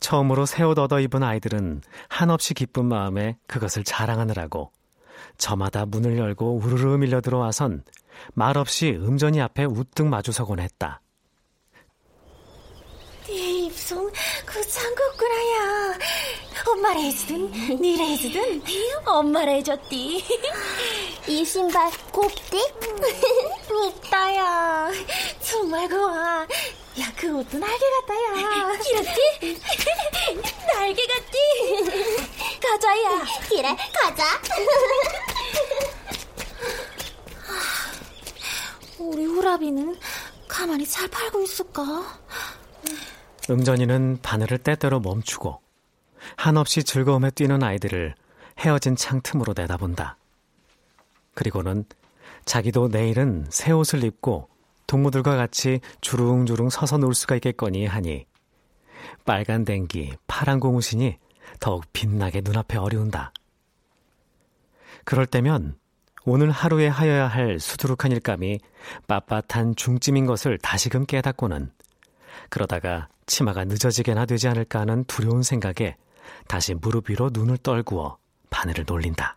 처음으로 0.00 0.46
새 0.46 0.64
옷 0.64 0.78
얻어 0.78 1.00
입은 1.00 1.22
아이들은 1.22 1.80
한없이 2.08 2.54
기쁜 2.54 2.84
마음에 2.86 3.38
그것을 3.46 3.84
자랑하느라고 3.84 4.72
저마다 5.38 5.86
문을 5.86 6.18
열고 6.18 6.56
우르르 6.56 6.98
밀려 6.98 7.20
들어와선 7.20 7.84
말없이 8.34 8.90
음전이 8.90 9.40
앞에 9.40 9.64
우뚝 9.64 10.06
마주서곤 10.06 10.60
했다. 10.60 11.00
네 13.26 13.66
입송 13.66 14.10
그 14.44 14.68
창고꾸라야. 14.68 15.98
엄마를 16.72 17.02
해주든 17.02 17.52
니를 17.80 18.06
해주든 18.06 18.62
엄마를 19.06 19.54
해줬디. 19.56 20.24
이 21.28 21.44
신발 21.44 21.90
곱디? 22.10 22.72
곱다야. 23.68 24.90
정말 25.40 25.88
고와. 25.88 26.46
야, 27.00 27.12
그 27.16 27.38
옷도 27.38 27.58
날개 27.58 27.84
같다야. 28.00 28.72
이렇게? 28.90 29.60
날개 30.74 31.06
같디. 31.06 32.60
가자야. 32.60 33.24
그래, 33.48 33.76
가자. 33.94 34.40
우리 39.02 39.24
후라비는 39.24 39.96
가만히 40.48 40.86
잘 40.86 41.08
팔고 41.08 41.42
있을까? 41.42 41.82
음전이는 43.50 44.20
바늘을 44.22 44.58
때때로 44.58 45.00
멈추고 45.00 45.60
한없이 46.36 46.84
즐거움에 46.84 47.30
뛰는 47.30 47.62
아이들을 47.62 48.14
헤어진 48.60 48.94
창 48.94 49.20
틈으로 49.20 49.54
내다본다. 49.56 50.16
그리고는 51.34 51.84
자기도 52.44 52.88
내일은 52.88 53.46
새 53.50 53.72
옷을 53.72 54.04
입고 54.04 54.48
동무들과 54.86 55.36
같이 55.36 55.80
주릉주릉 56.00 56.70
서서 56.70 56.98
놀 56.98 57.14
수가 57.14 57.34
있겠거니 57.36 57.86
하니 57.86 58.26
빨간 59.24 59.64
댕기, 59.64 60.16
파란 60.26 60.60
고무신이 60.60 61.16
더욱 61.58 61.84
빛나게 61.92 62.42
눈앞에 62.44 62.78
어려운다. 62.78 63.32
그럴 65.04 65.26
때면 65.26 65.76
오늘 66.24 66.50
하루에 66.50 66.86
하여야 66.86 67.26
할 67.26 67.58
수두룩한 67.58 68.12
일감이 68.12 68.60
빳빳한 69.08 69.76
중찜인 69.76 70.26
것을 70.26 70.58
다시금 70.58 71.06
깨닫고는 71.06 71.70
그러다가 72.48 73.08
치마가 73.26 73.64
늦어지게나 73.64 74.26
되지 74.26 74.48
않을까 74.48 74.80
하는 74.80 75.04
두려운 75.04 75.42
생각에 75.42 75.96
다시 76.46 76.74
무릎 76.74 77.10
위로 77.10 77.30
눈을 77.32 77.58
떨구어 77.58 78.18
바늘을 78.50 78.84
놀린다. 78.86 79.36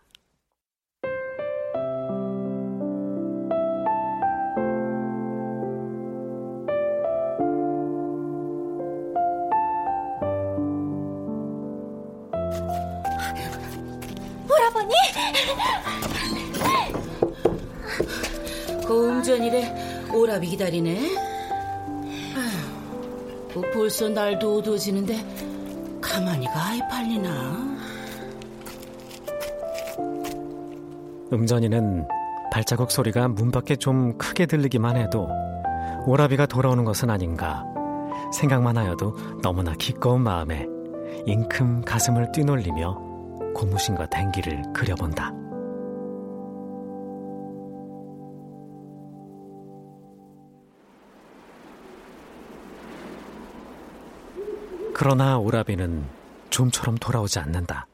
고음전이래 18.86 20.12
오라비 20.14 20.48
기다리네. 20.48 21.16
아휴, 22.36 23.54
뭐 23.54 23.64
벌써 23.72 24.08
날도 24.08 24.58
어두워지는데 24.58 26.00
가만히가 26.00 26.52
아이 26.66 26.80
팔리나. 26.88 27.76
음전이는 31.32 32.06
발자국 32.52 32.90
소리가 32.90 33.28
문 33.28 33.50
밖에 33.50 33.76
좀 33.76 34.16
크게 34.16 34.46
들리기만 34.46 34.96
해도 34.96 35.28
오라비가 36.06 36.46
돌아오는 36.46 36.84
것은 36.84 37.10
아닌가 37.10 37.64
생각만 38.32 38.76
하여도 38.76 39.16
너무나 39.42 39.74
기꺼운 39.74 40.22
마음에 40.22 40.66
잉큼 41.26 41.82
가슴을 41.82 42.30
뛰놀리며 42.32 42.94
고무신과 43.54 44.06
댕기를 44.06 44.62
그려본다. 44.72 45.35
그러나 54.98 55.36
오라비는 55.36 56.08
좀처럼 56.48 56.94
돌아오지 56.96 57.38
않는다. 57.38 57.86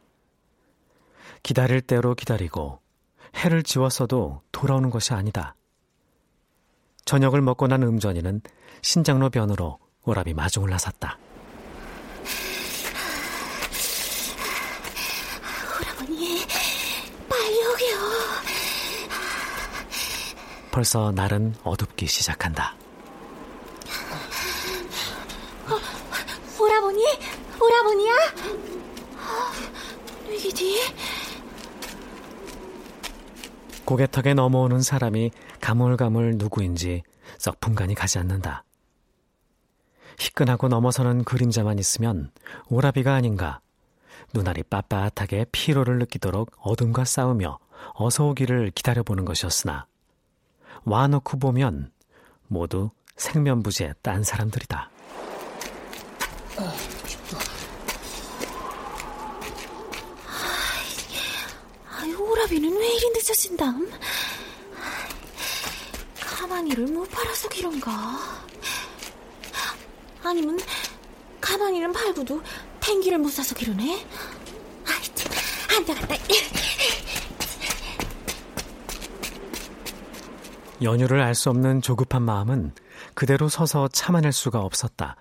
기다릴 1.42 1.80
대로 1.80 2.14
기다리고 2.14 2.78
해를 3.34 3.64
지웠어도 3.64 4.42
돌아오는 4.52 4.88
것이 4.88 5.12
아니다. 5.12 5.56
저녁을 7.04 7.42
먹고 7.42 7.66
난 7.66 7.82
음전이는 7.82 8.40
신장로 8.82 9.30
변으로 9.30 9.80
오라비 10.04 10.32
마중을 10.32 10.70
나섰다. 10.70 11.18
오라버니, 15.80 16.46
빨리 17.28 17.66
오게요. 17.66 17.98
벌써 20.70 21.10
날은 21.10 21.56
어둡기 21.64 22.06
시작한다. 22.06 22.76
어, 25.68 26.02
오라버니, 26.92 27.04
오라버니야? 27.60 28.12
어, 29.16 30.28
누구지? 30.28 30.78
고개턱에 33.84 34.34
넘어오는 34.34 34.80
사람이 34.82 35.30
가물가물 35.60 36.36
누구인지 36.36 37.02
썩 37.38 37.60
분간이 37.60 37.94
가지 37.94 38.18
않는다. 38.18 38.64
희끈하고 40.18 40.68
넘어서는 40.68 41.24
그림자만 41.24 41.78
있으면 41.78 42.30
오라비가 42.68 43.14
아닌가. 43.14 43.60
눈알이 44.34 44.62
빳빳하게 44.64 45.48
피로를 45.50 45.98
느끼도록 45.98 46.52
어둠과 46.60 47.04
싸우며 47.04 47.58
어서 47.94 48.26
오기를 48.26 48.70
기다려보는 48.70 49.24
것이었으나 49.24 49.86
와놓고 50.84 51.38
보면 51.38 51.90
모두 52.48 52.90
생면부지의 53.16 53.94
딴 54.02 54.22
사람들이다. 54.22 54.90
아유, 61.90 62.16
오라비는 62.18 62.76
왜 62.76 62.88
이리 62.94 63.10
늦어진담? 63.10 63.90
가만히를 66.20 66.86
못 66.86 67.08
팔아서 67.10 67.48
그런가? 67.48 68.18
아니면 70.24 70.58
가만히는 71.40 71.92
팔고도 71.92 72.42
탱기를 72.80 73.18
못 73.18 73.28
사서 73.30 73.54
그러네? 73.54 74.06
아이, 74.86 75.02
참, 75.14 75.32
안 75.76 75.84
되겠다. 75.84 76.14
연유를 80.82 81.20
알 81.20 81.34
수 81.34 81.48
없는 81.50 81.80
조급한 81.80 82.22
마음은 82.22 82.72
그대로 83.14 83.48
서서 83.48 83.88
참아낼 83.88 84.32
수가 84.32 84.60
없었다. 84.60 85.16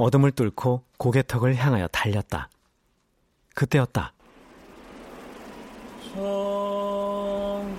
어둠을 0.00 0.32
뚫고 0.32 0.84
고개턱을 0.96 1.56
향하여 1.56 1.86
달렸다. 1.88 2.48
그때였다. 3.54 4.14
성천 6.14 7.78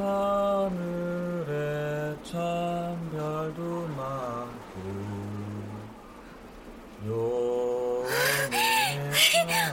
하늘에 0.00 1.52
참 2.22 3.10
별도 3.10 3.86
많고 3.96 4.82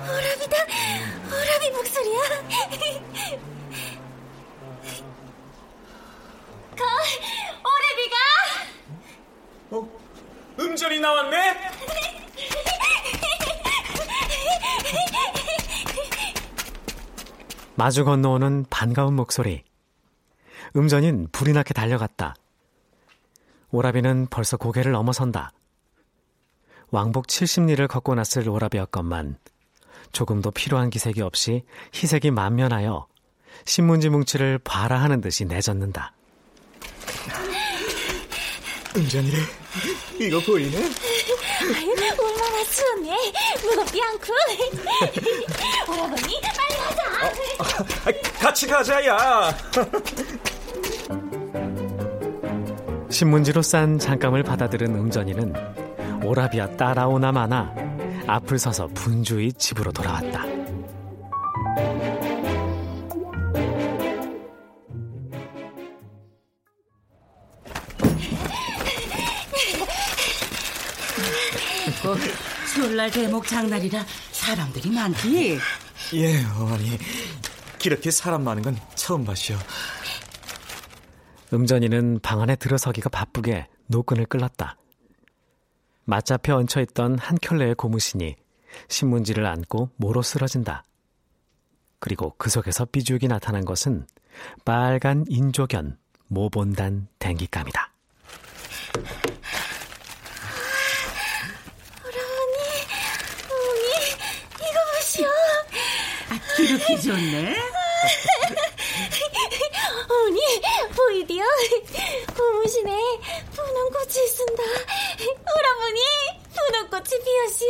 오라비다! 0.09 0.55
오라비 1.27 1.69
목소리야! 1.71 2.21
거, 6.75 6.83
오라비가! 7.69 8.15
어? 9.71 10.08
음절이 10.59 10.99
나왔네? 10.99 11.55
마주 17.75 18.03
건너오는 18.03 18.65
반가운 18.69 19.15
목소리. 19.15 19.63
음전인 20.75 21.29
불이 21.31 21.53
나게 21.53 21.73
달려갔다. 21.73 22.35
오라비는 23.71 24.27
벌써 24.29 24.57
고개를 24.57 24.91
넘어선다. 24.91 25.53
왕복 26.91 27.27
70리를 27.27 27.87
걷고 27.87 28.15
났을 28.15 28.49
오라비였건만 28.49 29.37
조금도 30.11 30.51
필요한 30.51 30.89
기색이 30.89 31.21
없이 31.21 31.63
희색이 31.93 32.31
만면하여 32.31 33.07
신문지 33.63 34.09
뭉치를 34.09 34.57
봐라 34.57 35.01
하는 35.01 35.21
듯이 35.21 35.45
내젓는다. 35.45 36.13
음전이래 38.95 39.37
이거 40.19 40.39
보이네? 40.39 40.77
아유, 40.77 41.95
얼마나 42.19 42.63
추웠네. 42.65 43.15
무겁지 43.61 44.01
않고. 44.01 44.33
오라버니, 45.91 46.41
빨리 46.41 46.77
가자. 46.79 47.03
아, 48.05 48.11
같이 48.39 48.67
가자 48.67 49.05
야 49.05 49.55
신문지로 53.09 53.61
싼 53.61 53.99
장감을 53.99 54.43
받아들은 54.43 54.95
음전이는 54.95 55.53
오라비와 56.23 56.77
따라오나 56.77 57.31
마나 57.31 57.73
앞을 58.27 58.59
서서 58.59 58.87
분주히 58.87 59.53
집으로 59.53 59.91
돌아왔다. 59.91 60.58
설날 72.99 73.11
대목 73.11 73.47
장날이라 73.47 74.05
사람들이 74.33 74.89
많지. 74.89 75.57
예 76.15 76.43
어머니 76.59 76.97
이렇게 77.85 78.11
사람 78.11 78.43
많은 78.43 78.61
건 78.61 78.77
처음 78.95 79.23
봤시오 79.23 79.57
음전이는 81.53 82.19
방 82.19 82.41
안에 82.41 82.57
들어서기가 82.57 83.07
바쁘게 83.07 83.67
노끈을 83.87 84.25
끌었다. 84.25 84.75
맞잡혀 86.03 86.57
얹혀있던 86.57 87.19
한 87.19 87.37
켤레의 87.41 87.75
고무신이 87.75 88.35
신문지를 88.89 89.45
안고 89.45 89.91
모로 89.95 90.21
쓰러진다. 90.21 90.83
그리고 91.99 92.35
그 92.37 92.49
속에서 92.49 92.83
삐죽이 92.83 93.29
나타난 93.29 93.63
것은 93.63 94.07
빨간 94.65 95.23
인조견 95.29 95.97
모본단 96.27 97.07
댕기감이다. 97.19 97.93
오라버니, 102.09 102.57
어머니, 103.49 103.87
이거 104.57 104.77
보시오. 104.95 105.27
아, 106.29 106.39
기르기 106.59 107.01
좋네. 107.01 107.55
어머니, 110.09 110.41
보이디요? 110.93 111.43
고무신에 112.35 112.91
분홍 113.51 113.91
꽃이 113.91 114.25
있습니다. 114.25 114.63
오라버니, 115.55 116.01
분홍 116.51 116.89
꽃이 116.89 117.11
피었시오. 117.23 117.69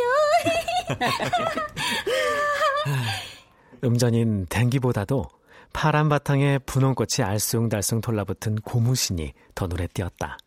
음전인 3.84 4.48
댕기보다도 4.48 5.26
파란 5.72 6.10
바탕에 6.10 6.58
분홍 6.58 6.96
꽃이 6.96 7.18
알쏭달쏭 7.18 8.02
돌라붙은 8.02 8.56
고무신이 8.56 9.34
더 9.54 9.68
눈에 9.68 9.86
띄었다. 9.94 10.40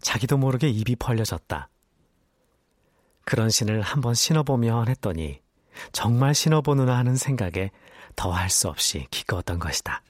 자기도 0.00 0.36
모르게 0.36 0.68
입이 0.68 0.94
벌려졌다. 0.96 1.68
그런 3.24 3.50
신을 3.50 3.80
한번 3.80 4.14
신어보면 4.14 4.86
했더니 4.88 5.42
정말 5.92 6.34
신어보느나 6.34 6.96
하는 6.96 7.16
생각에 7.16 7.70
더할 8.16 8.50
수 8.50 8.68
없이 8.68 9.06
기꺼웠던 9.10 9.58
것이다. 9.58 10.02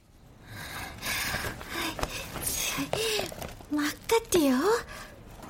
막같디요? 3.70 4.54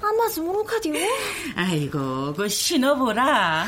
아마도 0.03 0.43
모르카디요? 0.43 0.95
아이고, 1.57 2.35
그 2.35 2.49
신어보라. 2.49 3.67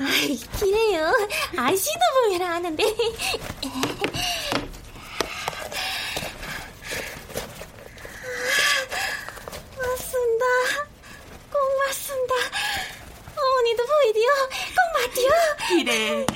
아이, 0.00 0.36
기래요. 0.58 1.10
안 1.56 1.74
신어보면 1.76 2.42
아는데. 2.42 2.84
그래. 15.70 16.20
야, 16.22 16.26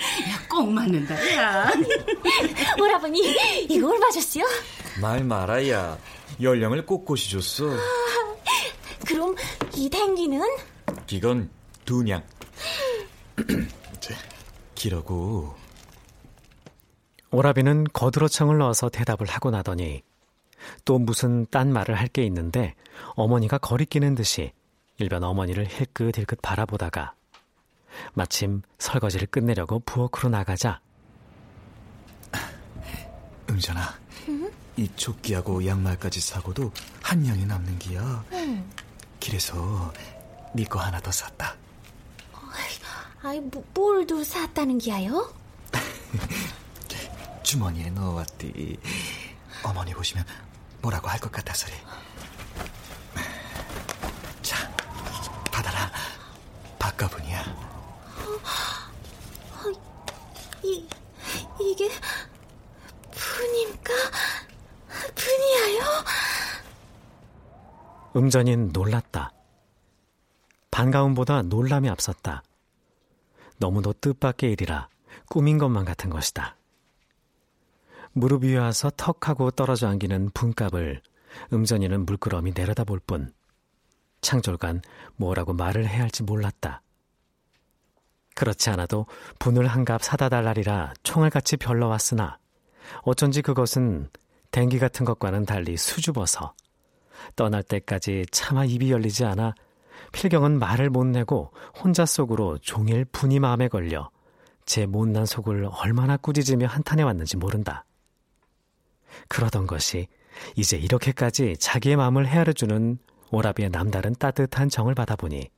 꼭 0.49 0.71
맞는다, 0.71 1.35
야. 1.37 1.71
오라버니, 2.81 3.67
이거 3.69 3.89
얼마셨어요? 3.91 4.45
말 5.01 5.25
말아야. 5.25 5.99
열량을 6.41 6.87
꼿꼿이 6.87 7.29
줬어. 7.31 7.65
그럼 9.07 9.35
이 9.77 9.89
댕기는? 9.91 10.41
이건 11.11 11.51
두냥. 11.85 12.23
기라고. 14.75 15.55
오라비는 17.31 17.85
거들어청을 17.93 18.59
넣어서 18.59 18.89
대답을 18.89 19.27
하고 19.27 19.51
나더니 19.51 20.03
또 20.85 20.99
무슨 20.99 21.47
딴 21.51 21.73
말을 21.73 21.97
할 21.97 22.09
게 22.09 22.25
있는데 22.25 22.75
어머니가 23.17 23.59
거리끼는 23.59 24.15
듯이 24.15 24.53
일변 24.99 25.25
어머니를 25.25 25.67
힐끗힐끗 25.69 26.41
바라보다가 26.43 27.15
마침 28.15 28.63
설거지를 28.79 29.27
끝내려고 29.29 29.81
부엌으로 29.81 30.29
나가자 30.31 30.81
은전아 33.51 33.95
응? 34.29 34.51
이 34.77 34.89
조끼하고 34.97 35.65
양말까지 35.67 36.21
사고도 36.21 36.73
한 37.03 37.23
냥이 37.23 37.45
남는 37.47 37.79
기야 37.79 38.25
응. 38.33 38.69
길에서 39.21 39.93
네 40.55 40.65
거 40.65 40.79
하나 40.81 41.01
더 41.01 41.11
샀다 41.11 41.57
아이, 43.23 43.41
뭐, 43.41 43.65
뭘도 43.73 44.23
샀다는 44.23 44.77
기야요? 44.79 45.33
주머니에 47.43 47.89
넣어왔디 47.91 48.79
어머니 49.63 49.95
보시면 49.95 50.25
뭐라고 50.83 51.09
할 51.09 51.19
것 51.19 51.33
같아서리 51.33 51.73
자 54.43 54.71
받아라 55.51 55.91
바가분이야 56.79 57.34
어, 57.34 57.34
이, 60.63 60.87
이게 61.61 61.89
분임까? 63.11 63.93
분이야요? 65.15 65.83
음전인 68.17 68.71
놀랐다. 68.73 69.33
반가움보다 70.71 71.43
놀람이 71.43 71.89
앞섰다. 71.89 72.43
너무도 73.59 73.93
뜻밖의 73.95 74.53
일이라 74.53 74.89
꿈인 75.29 75.59
것만 75.59 75.85
같은 75.85 76.11
것이다. 76.11 76.57
무릎 78.13 78.45
위에 78.45 78.57
와서 78.57 78.91
턱하고 78.97 79.51
떨어져 79.51 79.89
안기는 79.89 80.31
분값을 80.35 81.03
음전이는 81.53 82.07
물끄러미 82.07 82.53
내려다볼 82.55 83.01
뿐 83.01 83.33
창졸간 84.21 84.83
뭐라고 85.17 85.53
말을 85.53 85.87
해야 85.89 86.03
할지 86.03 86.23
몰랐다. 86.23 86.84
그렇지 88.35 88.71
않아도 88.71 89.07
분을 89.39 89.67
한갑 89.67 90.03
사다 90.03 90.29
달라리라 90.29 90.93
총을 91.03 91.31
같이 91.31 91.57
별러왔으나 91.57 92.39
어쩐지 93.03 93.43
그것은 93.43 94.09
댕기 94.51 94.79
같은 94.79 95.05
것과는 95.05 95.47
달리 95.47 95.77
수줍어서 95.77 96.55
떠날 97.37 97.63
때까지 97.63 98.27
차마 98.31 98.65
입이 98.65 98.91
열리지 98.91 99.25
않아 99.25 99.55
필경은 100.13 100.59
말을 100.59 100.91
못 100.91 101.05
내고 101.05 101.53
혼자 101.83 102.07
속으로 102.07 102.59
종일 102.59 103.05
분이 103.05 103.41
마음에 103.41 103.69
걸려 103.69 104.11
제 104.65 104.87
못난 104.87 105.27
속을 105.27 105.69
얼마나 105.71 106.17
꾸짖으며 106.17 106.67
한탄해 106.67 107.03
왔는지 107.03 107.37
모른다. 107.37 107.85
그러던 109.29 109.67
것이 109.67 110.09
이제 110.57 110.77
이렇게까지 110.77 111.57
자기의 111.59 111.97
마음을 111.97 112.27
헤아려주는 112.27 112.99
오라비의 113.31 113.71
남다른 113.71 114.15
따뜻한 114.15 114.69
정을 114.69 114.95
받아보니 114.95 115.51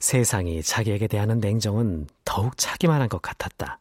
세상이 0.00 0.62
자기에게 0.62 1.06
대하는 1.08 1.40
냉정은 1.40 2.06
더욱 2.24 2.56
차기만 2.56 3.00
한 3.00 3.08
것 3.08 3.20
같았다. 3.22 3.80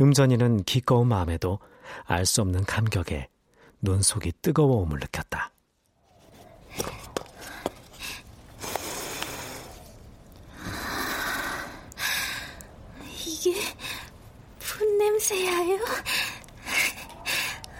음전이는 0.00 0.64
기꺼운 0.64 1.08
마음에도 1.08 1.58
알 2.04 2.24
수 2.26 2.40
없는 2.40 2.64
감격에 2.64 3.28
눈속이 3.82 4.32
뜨거워옴을 4.42 4.98
느꼈다. 5.00 5.52
이게 13.26 13.54
분 14.58 14.98
냄새야요? 14.98 15.78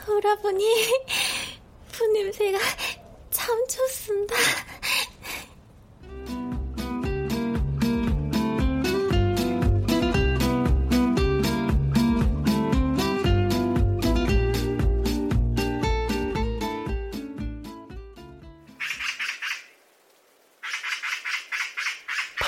오라버니 0.09 0.64
분 1.92 2.12
냄새가 2.12 2.59
참 3.31 3.66
좋습니다. 3.68 4.35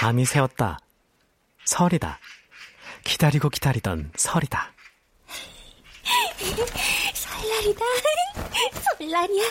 밤이 0.07 0.25
새었다. 0.25 0.79
설이다. 1.65 2.21
기다리고 3.03 3.49
기다리던 3.49 4.13
설이다. 4.15 4.73
설날이다. 7.13 7.85
설날이야. 8.99 9.43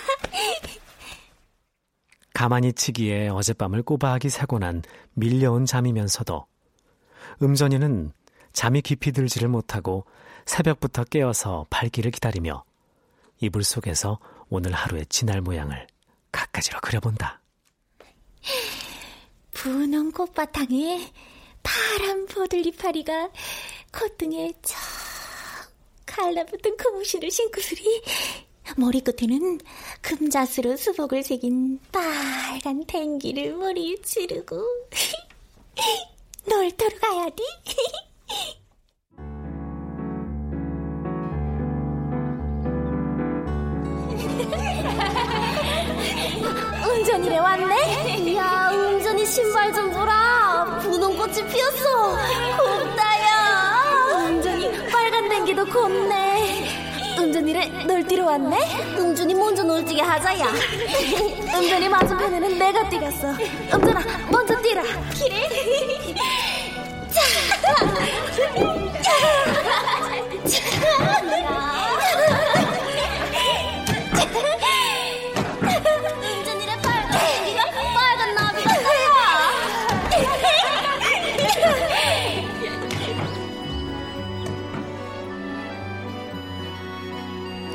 가만히 2.33 2.71
치기에 2.71 3.27
어젯밤을 3.27 3.83
꼬박이 3.83 4.29
새고 4.29 4.59
난 4.59 4.81
밀려온 5.13 5.65
잠이면서도 5.65 6.45
음전이는 7.41 8.13
잠이 8.53 8.81
깊이 8.81 9.11
들지를 9.11 9.49
못하고 9.49 10.05
새벽부터 10.45 11.03
깨어서 11.03 11.65
발기를 11.69 12.11
기다리며 12.11 12.63
이불 13.41 13.65
속에서 13.65 14.19
오늘 14.47 14.71
하루의 14.71 15.07
지날 15.07 15.41
모양을 15.41 15.85
갖가지로 16.31 16.79
그려본다. 16.79 17.41
분홍 19.65 20.11
꽃바탕에 20.11 21.11
파란 21.63 22.27
포들리파리가 22.27 23.31
콧등에 23.91 24.53
쩍 24.61 24.77
갈라붙은 26.05 26.77
고무신을 26.77 27.31
신고스리 27.31 28.03
머리끝에는 28.77 29.59
금자스로 30.01 30.77
수복을 30.77 31.23
새긴 31.23 31.79
빨간 31.91 32.85
탱기를 32.85 33.55
머리에 33.55 33.95
치르고 34.03 34.63
놀토로 36.47 36.99
가야지 36.99 37.43
운전이래 47.05 47.37
왔네? 47.37 48.17
이야, 48.17 48.71
운전이 48.73 49.27
신발 49.27 49.71
좀 49.71 49.91
보라. 49.91 50.79
분홍꽃이 50.81 51.47
피었어. 51.49 52.17
곱다야. 52.57 54.25
운전이 54.25 54.87
빨간 54.89 55.29
댕기도 55.29 55.63
곱네. 55.65 56.65
은전이래 57.19 57.85
널 57.85 58.03
뛰러 58.07 58.25
왔네? 58.25 58.57
은준이 58.97 59.35
먼저 59.35 59.61
놀 59.61 59.85
뛰게 59.85 60.01
하자야. 60.01 60.47
은전이 61.53 61.89
맞은편에는 61.89 62.57
내가 62.57 62.89
뛰겠어. 62.89 63.27
은전아, 63.71 64.01
먼저 64.31 64.59
뛰라. 64.63 64.81
그래. 64.81 65.47
자. 67.11 67.21
자. 69.03 69.11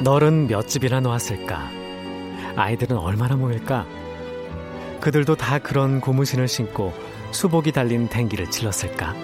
널은 0.02 0.46
몇 0.46 0.66
집이나 0.66 1.00
놓았을까? 1.00 1.70
아이들은 2.56 2.96
얼마나 2.96 3.36
모일까? 3.36 3.86
그들도 5.00 5.36
다 5.36 5.58
그런 5.58 6.00
고무신을 6.00 6.48
신고 6.48 6.94
수복이 7.32 7.72
달린 7.72 8.08
댕기를 8.08 8.50
질렀을까? 8.50 9.14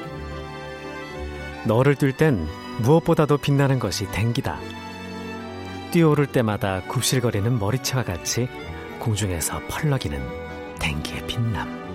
너를 1.65 1.95
뛸 1.95 2.15
땐 2.15 2.47
무엇보다도 2.83 3.39
빛나는 3.39 3.79
것이 3.79 4.07
댕기다. 4.11 4.59
뛰어오를 5.93 6.27
때마다 6.27 6.83
굽실거리는 6.89 7.59
머리채와 7.59 8.05
같이 8.05 8.47
공중에서 8.99 9.61
펄럭이는 9.69 10.21
댕기의 10.79 11.27
빛남. 11.27 11.87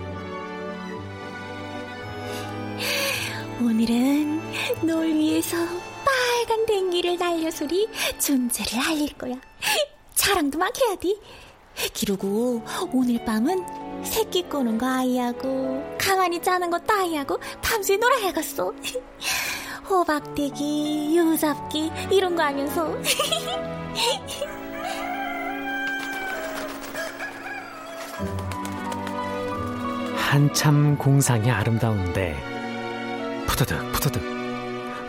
오늘은 3.61 4.41
널 4.87 5.07
위해서 5.07 5.55
빨간 6.03 6.65
댕기를 6.65 7.17
날려서리 7.17 7.89
존재를 8.19 8.79
알릴 8.79 9.17
거야. 9.17 9.35
자랑도 10.15 10.57
막 10.57 10.71
해야 10.81 10.95
돼. 10.95 11.15
기르고 11.93 12.63
오늘 12.93 13.23
밤은 13.25 14.03
새끼 14.03 14.43
꼬는 14.43 14.77
거 14.77 14.85
아이하고 14.87 15.95
가만히 15.97 16.41
짜는 16.41 16.69
것도 16.69 16.93
아이하고 16.93 17.39
밤새 17.61 17.97
놀아야겠어. 17.97 18.73
호박대기, 19.89 21.17
유잡기 21.17 21.91
이런 22.09 22.35
거 22.35 22.43
하면서. 22.43 22.95
한참 30.15 30.97
공상이 30.97 31.51
아름다운데 31.51 32.37
푸드득 33.47 33.91
푸드득 33.91 34.40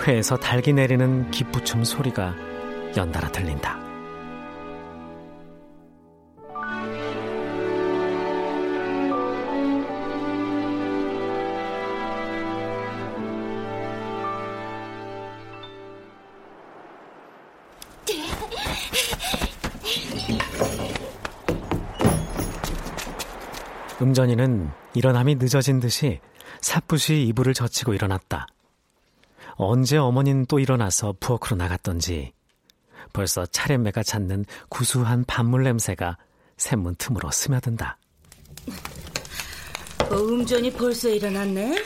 회에서 0.06 0.36
달기 0.36 0.72
내리는 0.72 1.30
기부춤 1.30 1.84
소리가 1.84 2.34
연달아 2.96 3.30
들린다. 3.30 3.80
음전이는 24.00 24.68
일어남이 24.94 25.36
늦어진 25.36 25.78
듯이 25.78 26.18
삿붓이 26.60 27.24
이불을 27.28 27.54
젖히고 27.54 27.94
일어났다. 27.94 28.48
언제 29.56 29.96
어머니는 29.96 30.46
또 30.46 30.58
일어나서 30.58 31.14
부엌으로 31.20 31.56
나갔던지 31.56 32.32
벌써 33.12 33.44
차례매가 33.46 34.02
찾는 34.02 34.44
구수한 34.68 35.24
밥물 35.24 35.64
냄새가 35.64 36.16
샘문 36.56 36.94
틈으로 36.96 37.30
스며든다. 37.30 37.98
어, 40.10 40.14
음전이 40.14 40.72
벌써 40.72 41.08
일어났네? 41.08 41.82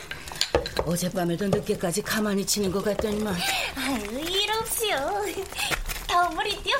어젯밤에도 0.85 1.47
늦게까지 1.47 2.01
가만히 2.01 2.45
치는 2.45 2.71
것 2.71 2.83
같더니만. 2.83 3.35
아유, 3.75 4.19
이없시오. 4.19 4.97
더 6.07 6.29
물이죠? 6.29 6.71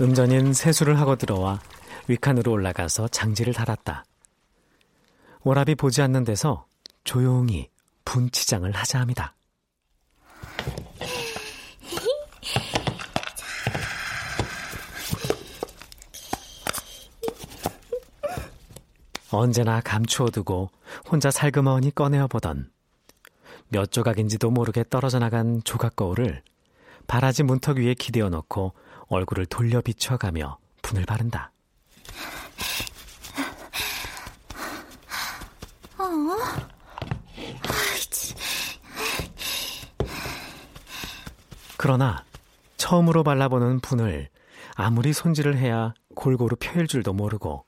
음전인 0.00 0.52
세수를 0.52 0.98
하고 0.98 1.16
들어와 1.16 1.60
위칸으로 2.08 2.52
올라가서 2.52 3.08
장지를 3.08 3.52
달았다. 3.52 4.04
오랍이 5.44 5.74
보지 5.74 6.02
않는 6.02 6.24
데서 6.24 6.66
조용히 7.04 7.68
분치장을 8.04 8.70
하자 8.70 9.00
합니다. 9.00 9.34
언제나 19.30 19.80
감추어두고 19.80 20.70
혼자 21.10 21.30
살그머니 21.30 21.94
꺼내어 21.94 22.26
보던 22.26 22.70
몇 23.68 23.90
조각인지도 23.90 24.50
모르게 24.50 24.84
떨어져 24.88 25.18
나간 25.18 25.62
조각 25.64 25.96
거울을 25.96 26.42
바라지 27.06 27.42
문턱 27.42 27.78
위에 27.78 27.94
기대어 27.94 28.28
놓고 28.28 28.74
얼굴을 29.08 29.46
돌려 29.46 29.80
비춰가며 29.80 30.58
분을 30.82 31.06
바른다. 31.06 31.50
어? 36.30 36.36
그러나 41.76 42.24
처음으로 42.76 43.24
발라보는 43.24 43.80
분을 43.80 44.28
아무리 44.74 45.12
손질을 45.12 45.56
해야 45.56 45.94
골고루 46.14 46.56
펴일 46.58 46.86
줄도 46.86 47.12
모르고 47.12 47.64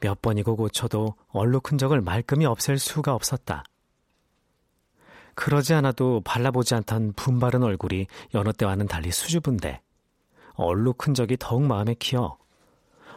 몇 0.00 0.22
번이고 0.22 0.56
고쳐도 0.56 1.14
얼룩 1.28 1.70
흔적을 1.70 2.00
말끔히 2.00 2.46
없앨 2.46 2.78
수가 2.78 3.14
없었다. 3.14 3.64
그러지 5.34 5.74
않아도 5.74 6.20
발라보지 6.24 6.74
않던 6.76 7.14
분바른 7.14 7.62
얼굴이 7.62 8.06
여느 8.34 8.52
때와는 8.52 8.86
달리 8.86 9.10
수줍은데 9.10 9.82
얼룩 10.54 11.04
흔적이 11.06 11.36
더욱 11.38 11.62
마음에 11.62 11.94
키어 11.98 12.38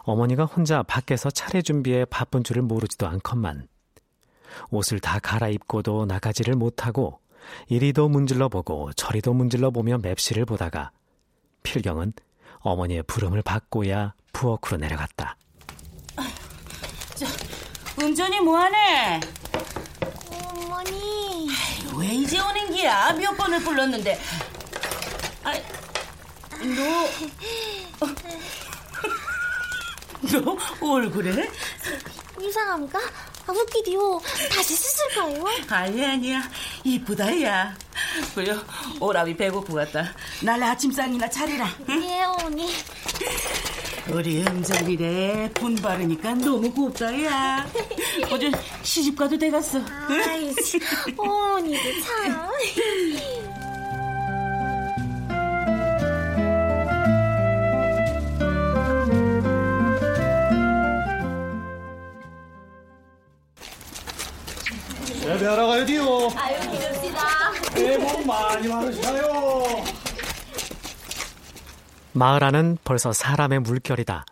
어머니가 0.02 0.46
혼자 0.46 0.82
밖에서 0.84 1.30
차례 1.30 1.62
준비에 1.62 2.06
바쁜 2.06 2.43
줄을 2.43 2.63
모르지도 2.63 3.08
않건만 3.08 3.67
옷을 4.69 4.99
다 4.99 5.19
갈아입고도 5.19 6.05
나가지를 6.05 6.55
못하고 6.55 7.19
이리도 7.67 8.10
문질러 8.10 8.49
보고 8.49 8.91
저리도 8.93 9.33
문질러 9.33 9.71
보며 9.71 9.97
맵시를 9.97 10.45
보다가 10.45 10.91
필경은 11.63 12.13
어머니의 12.60 13.03
부름을 13.03 13.41
받고야 13.41 14.13
부엌으로 14.33 14.77
내려갔다. 14.77 15.38
저, 17.15 17.25
운전이 17.99 18.39
뭐하네? 18.41 19.19
어머니. 20.31 21.49
아이, 21.49 21.97
왜 21.97 22.07
이제 22.13 22.39
오는 22.39 22.71
기야? 22.71 23.12
몇 23.13 23.36
번을 23.36 23.60
불렀는데. 23.63 24.19
아, 25.43 25.53
너, 30.31 30.45
너 30.79 30.93
얼굴에? 30.93 31.49
이상합니까? 32.39 32.99
아, 32.99 33.01
웃기디요. 33.53 34.21
다시 34.51 34.75
씻을까요? 34.75 35.45
아니, 35.69 36.05
아니야. 36.05 36.43
이쁘다, 36.83 37.41
야. 37.43 37.75
그래, 38.36 38.55
오라비 38.99 39.36
배고프 39.36 39.73
같다. 39.73 40.13
날 40.41 40.62
아침상이나 40.63 41.29
차리라. 41.29 41.67
응? 41.89 42.03
예, 42.03 42.23
어머니. 42.23 42.73
우리 44.10 44.41
음자리래 44.41 45.49
분 45.53 45.75
바르니까 45.75 46.33
너무 46.36 46.71
곱다, 46.71 47.23
야. 47.25 47.65
어제 48.31 48.51
시집가도 48.83 49.38
돼갔어. 49.38 49.79
아이, 50.07 50.53
어머니도 51.17 52.01
참. 52.01 52.47
예배하러 65.27 65.67
가야 65.67 65.85
돼요. 65.85 66.29
아유, 66.35 66.59
기릅시다. 66.71 67.53
새해 67.73 67.97
복 67.97 68.25
많이 68.25 68.67
받으시나요? 68.69 69.65
마을 72.13 72.43
안은 72.43 72.77
벌써 72.83 73.11
사람의 73.11 73.59
물결이다. 73.59 74.25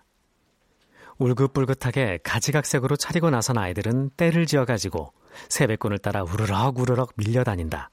울긋불긋하게 1.18 2.20
가지각색으로 2.24 2.96
차리고 2.96 3.30
나선 3.30 3.58
아이들은 3.58 4.12
때를 4.18 4.46
지어가지고 4.46 5.14
세뱃꾼을 5.50 6.00
따라 6.00 6.24
우르럭 6.24 6.80
우르럭 6.80 7.12
밀려다닌다. 7.16 7.90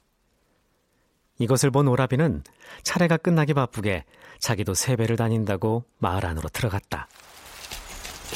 이것을 1.39 1.71
본 1.71 1.89
오라비는 1.89 2.45
차례가 2.85 3.17
끝나기 3.17 3.53
바쁘게 3.53 4.05
자기도 4.39 4.75
세배를 4.75 5.17
다닌다고 5.17 5.85
마을 5.99 6.25
안으로 6.25 6.49
들어갔다. 6.49 7.09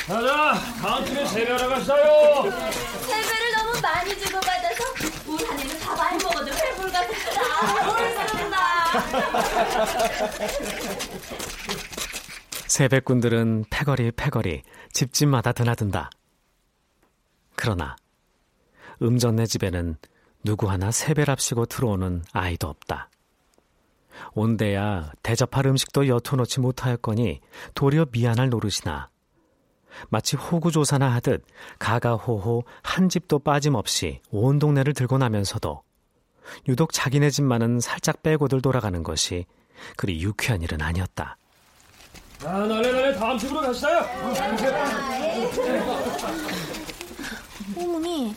자자, 0.07 0.55
다음 0.81 1.05
주에 1.05 1.27
세배하러 1.27 1.69
갔어요. 1.69 2.49
세배를 2.49 3.53
너무 3.57 3.81
많이 3.83 4.17
주고 4.17 4.39
받아서 4.39 4.85
우리 5.27 5.45
한입은 5.45 5.81
다 5.81 5.97
많이 5.97 6.23
먹어도 6.23 6.47
배불 6.47 6.93
같았더라. 6.93 7.43
옳습니다. 7.91 8.57
세뱃꾼들은 12.69 13.65
패거리 13.69 14.13
패거리 14.13 14.63
집집마다 14.93 15.51
드나든다. 15.51 16.11
그러나 17.57 17.97
음전네 19.03 19.47
집에는 19.47 19.97
누구 20.45 20.71
하나 20.71 20.93
세배랍시고 20.93 21.67
들어오는 21.67 22.23
아이도 22.33 22.69
없다. 22.69 23.11
온데야 24.35 25.11
대접할 25.25 25.67
음식도 25.67 26.07
여투놓지 26.07 26.61
못하였거니 26.61 27.41
도리어 27.75 28.07
미안할 28.13 28.51
노릇이나 28.51 29.09
마치 30.09 30.37
호구조사나 30.37 31.13
하듯 31.15 31.45
가가호호 31.79 32.65
한 32.83 33.09
집도 33.09 33.39
빠짐없이 33.39 34.21
온 34.31 34.59
동네를 34.59 34.95
들고 34.95 35.19
나면서도 35.19 35.83
유독 36.69 36.93
자기네 36.93 37.31
집만은 37.31 37.81
살짝 37.81 38.23
빼고들 38.23 38.63
돌아가는 38.63 39.03
것이 39.03 39.47
그리 39.97 40.23
유쾌한 40.23 40.63
일은 40.63 40.81
아니었다. 40.81 41.37
아, 42.45 42.59
나래 42.67 42.93
나래 42.93 43.15
다음 43.15 43.39
집으로 43.39 43.61
갔어요. 43.63 44.07
어머니, 47.77 48.35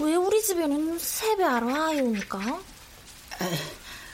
왜 0.00 0.14
우리 0.16 0.42
집에는 0.42 0.98
세배하러 0.98 1.66
하요니까? 1.68 2.60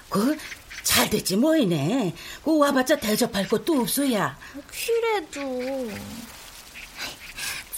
그, 0.08 0.36
잘 0.82 1.10
됐지, 1.10 1.36
뭐이네. 1.36 2.14
그 2.44 2.58
와봤자 2.58 2.96
대접할 2.96 3.48
것도 3.48 3.80
없어야. 3.80 4.38
그래도. 4.70 5.88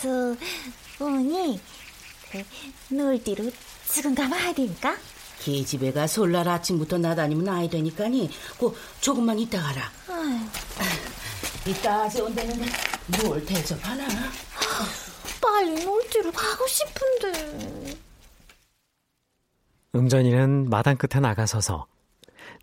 저, 0.02 0.08
어머니, 1.04 1.60
그, 2.30 2.42
놀디로 2.94 3.50
지금 3.88 4.14
가면 4.14 4.38
하니까? 4.38 4.96
기집애가 5.40 6.06
설날 6.06 6.48
아침부터 6.48 6.98
나다니면 6.98 7.48
아이 7.48 7.68
되니까니, 7.68 8.30
그, 8.58 8.74
조금만 9.00 9.38
이따 9.38 9.60
가라. 9.60 9.90
이따 11.66 12.04
온다는 12.22 12.54
뭘 13.22 13.44
대접하나? 13.44 14.06
빨리 15.40 15.84
놀디로 15.84 16.32
가고 16.32 16.66
싶은데. 16.66 17.98
음전이는 19.94 20.70
마당 20.70 20.96
끝에 20.96 21.20
나가서서 21.20 21.86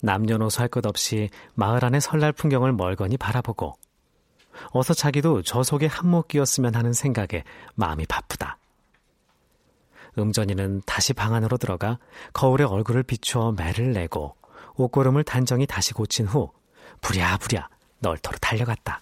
남녀노소 0.01 0.61
할 0.61 0.69
것 0.69 0.85
없이 0.85 1.29
마을 1.55 1.83
안의 1.83 1.99
설날 2.01 2.31
풍경을 2.31 2.71
멀거니 2.73 3.17
바라보고 3.17 3.75
어서 4.71 4.93
자기도 4.93 5.41
저 5.41 5.63
속에 5.63 5.85
한몫 5.87 6.27
끼었으면 6.27 6.75
하는 6.75 6.93
생각에 6.93 7.43
마음이 7.75 8.05
바쁘다. 8.05 8.57
음전이는 10.17 10.81
다시 10.85 11.13
방 11.13 11.33
안으로 11.33 11.57
들어가 11.57 11.99
거울에 12.33 12.63
얼굴을 12.63 13.03
비추어 13.03 13.51
매를 13.51 13.93
내고 13.93 14.35
옷고름을 14.75 15.23
단정히 15.23 15.65
다시 15.65 15.93
고친 15.93 16.25
후 16.25 16.51
부랴부랴 17.01 17.69
널터로 17.99 18.37
달려갔다. 18.39 19.01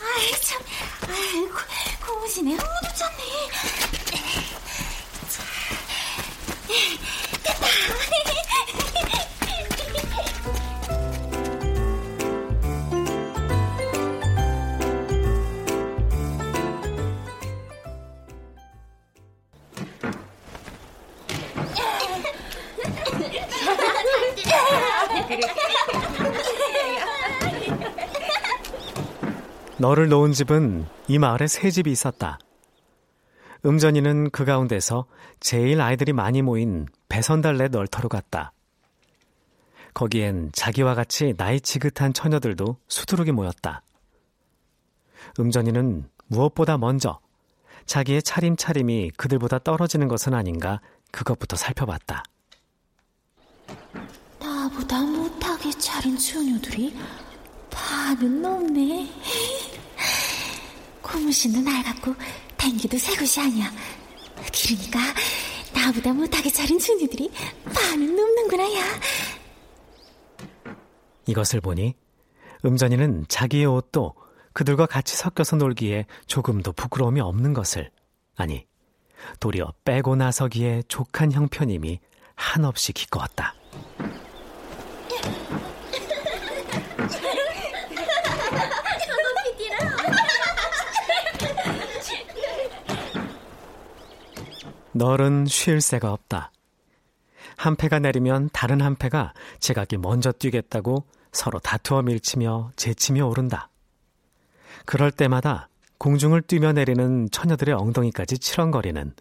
아이 0.00 0.30
참, 0.42 0.62
아이고 1.08 1.54
고무신에 2.06 2.52
흙 2.52 2.58
묻혔네. 2.58 3.28
너를 29.78 30.08
놓은 30.08 30.32
집은 30.32 30.86
이 31.06 31.18
마을에 31.18 31.46
세 31.46 31.70
집이 31.70 31.90
있었다. 31.90 32.38
음전이는 33.64 34.30
그 34.30 34.44
가운데서 34.44 35.06
제일 35.40 35.80
아이들이 35.80 36.12
많이 36.12 36.42
모인 36.42 36.86
배선달래 37.08 37.68
널터로 37.68 38.08
갔다. 38.08 38.52
거기엔 39.94 40.50
자기와 40.52 40.94
같이 40.94 41.34
나이 41.36 41.60
지긋한 41.60 42.12
처녀들도 42.12 42.76
수두룩이 42.88 43.32
모였다. 43.32 43.82
음전이는 45.38 46.08
무엇보다 46.26 46.76
먼저 46.78 47.20
자기의 47.86 48.22
차림차림이 48.22 49.12
그들보다 49.16 49.58
떨어지는 49.60 50.08
것은 50.08 50.34
아닌가 50.34 50.80
그것부터 51.10 51.56
살펴봤다. 51.56 52.22
나보다 54.78 55.02
못하게 55.02 55.70
차린 55.72 56.16
처녀들이 56.16 56.94
반은 57.68 58.40
넘네. 58.40 59.10
고무신도 61.02 61.60
낡았고 61.68 62.14
댕기도 62.56 62.96
새 62.96 63.16
것이 63.16 63.40
아니야. 63.40 63.72
그러니까 64.36 65.00
나보다 65.74 66.12
못하게 66.12 66.50
차린 66.50 66.78
처녀들이 66.78 67.28
반은 67.74 68.14
넘는구나, 68.14 68.62
야. 68.74 68.84
이것을 71.26 71.60
보니 71.60 71.94
음전이는 72.64 73.24
자기의 73.28 73.66
옷도 73.66 74.14
그들과 74.52 74.86
같이 74.86 75.16
섞여서 75.16 75.56
놀기에 75.56 76.06
조금도 76.26 76.72
부끄러움이 76.72 77.20
없는 77.20 77.52
것을 77.52 77.90
아니 78.36 78.64
도리어 79.40 79.72
빼고 79.84 80.14
나서기에 80.14 80.84
족한 80.86 81.32
형편임이 81.32 81.98
한없이 82.36 82.92
기꺼웠다. 82.92 83.57
널은 94.92 95.46
쉴 95.46 95.80
새가 95.80 96.12
없다. 96.12 96.52
한 97.56 97.76
패가 97.76 97.98
내리면 97.98 98.50
다른 98.52 98.80
한 98.80 98.96
패가 98.96 99.32
제각기 99.58 99.96
먼저 99.96 100.32
뛰겠다고 100.32 101.04
서로 101.32 101.58
다투어 101.58 102.02
밀치며 102.02 102.72
재치며 102.76 103.26
오른다. 103.26 103.68
그럴 104.84 105.10
때마다 105.10 105.68
공중을 105.98 106.42
뛰며 106.42 106.72
내리는 106.72 107.28
처녀들의 107.30 107.74
엉덩이까지 107.74 108.38
치렁거리는 108.38 109.14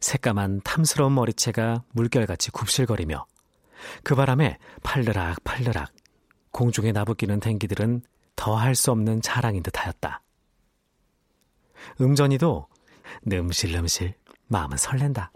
새까만 0.00 0.60
탐스러운 0.64 1.14
머리채가 1.14 1.84
물결같이 1.92 2.50
굽실거리며 2.50 3.24
그 4.02 4.14
바람에 4.14 4.58
팔르락 4.82 5.42
팔르락 5.44 5.90
공중에 6.52 6.92
나부끼는 6.92 7.40
댕기들은 7.40 8.02
더 8.36 8.54
할 8.56 8.74
수 8.74 8.90
없는 8.92 9.20
자랑인 9.20 9.62
듯 9.62 9.76
하였다. 9.78 10.22
음전이도 12.00 12.66
ንም실름실 13.22 14.14
마음은 14.46 14.76
설렌다. 14.76 15.30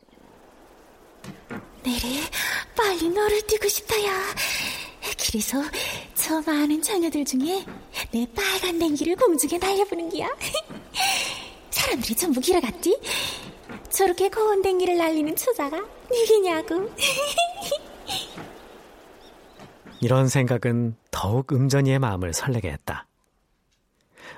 내래 1.82 2.20
빨리 2.76 3.08
너를 3.08 3.44
뛰고 3.46 3.68
싶어요. 3.68 4.08
그래서 5.26 5.62
저 6.14 6.40
많은 6.42 6.80
처녀들 6.82 7.24
중에 7.24 7.64
내 8.12 8.26
빨간 8.34 8.78
냉기를 8.78 9.16
공중에 9.16 9.58
날려보는 9.58 10.10
기야. 10.10 10.28
사람들이 11.70 12.14
전부 12.14 12.40
길어갔지? 12.40 13.00
저렇게 13.90 14.28
고운 14.28 14.62
댕기를 14.62 14.96
날리는 14.96 15.34
처자가 15.36 15.76
누구냐고. 16.10 16.88
이런 20.02 20.26
생각은 20.26 20.96
더욱 21.12 21.52
음전이의 21.52 22.00
마음을 22.00 22.34
설레게 22.34 22.68
했다. 22.70 23.06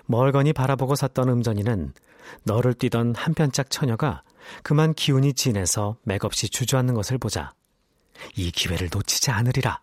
멀거니 0.05 0.53
바라보고 0.53 0.95
섰던 0.95 1.31
음전이는 1.31 1.95
너를 2.43 2.75
뛰던 2.75 3.15
한편짝 3.17 3.71
처녀가 3.71 4.23
그만 4.63 4.93
기운이 4.93 5.33
진해서 5.33 5.97
맥없이 6.03 6.51
주저앉는 6.51 6.93
것을 6.93 7.17
보자 7.17 7.55
이 8.37 8.51
기회를 8.51 8.91
놓치지 8.93 9.31
않으리라 9.31 9.81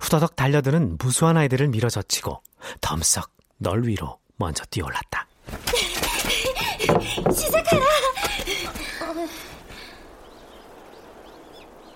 후다닥 0.00 0.36
달려드는 0.36 0.96
무수한 0.98 1.36
아이들을 1.36 1.68
밀어젖히고 1.68 2.40
덤썩 2.80 3.32
널 3.58 3.82
위로 3.84 4.20
먼저 4.36 4.64
뛰어올랐다. 4.66 5.26
시작하라. 7.34 7.84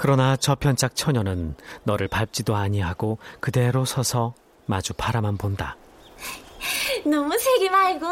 그러나 0.03 0.35
저편짝 0.35 0.97
처녀는 0.97 1.55
너를 1.83 2.09
밟지도 2.09 2.57
아니하고 2.57 3.19
그대로 3.39 3.85
서서 3.85 4.33
마주 4.65 4.95
바라만 4.95 5.37
본다. 5.37 5.77
너무 7.05 7.39
세게 7.39 7.69
말고 7.69 8.07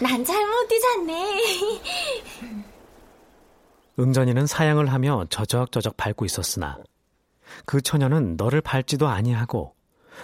난 0.00 0.24
잘못 0.24 0.68
뛰잖네. 0.68 1.82
음전이는 3.98 4.46
사양을 4.46 4.92
하며 4.92 5.26
저적저적 5.30 5.96
밟고 5.96 6.26
있었으나 6.26 6.78
그 7.64 7.80
처녀는 7.80 8.36
너를 8.36 8.60
밟지도 8.60 9.08
아니하고 9.08 9.74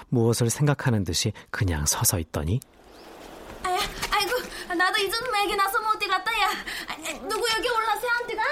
무엇을 0.09 0.51
생각하는 0.51 1.03
듯이 1.03 1.33
그냥 1.51 1.85
서서 1.85 2.21
있더니 2.21 2.61
아야, 3.65 3.81
아이고, 4.13 4.75
나도 4.77 4.99
이전 4.99 5.33
맥에 5.33 5.57
나서 5.57 5.81
못 5.81 5.99
뛰 5.99 6.07
갔다, 6.07 6.31
야. 6.41 6.51
누구 7.29 7.45
여기 7.57 7.69
올라서 7.69 8.07
안뛰간? 8.21 8.47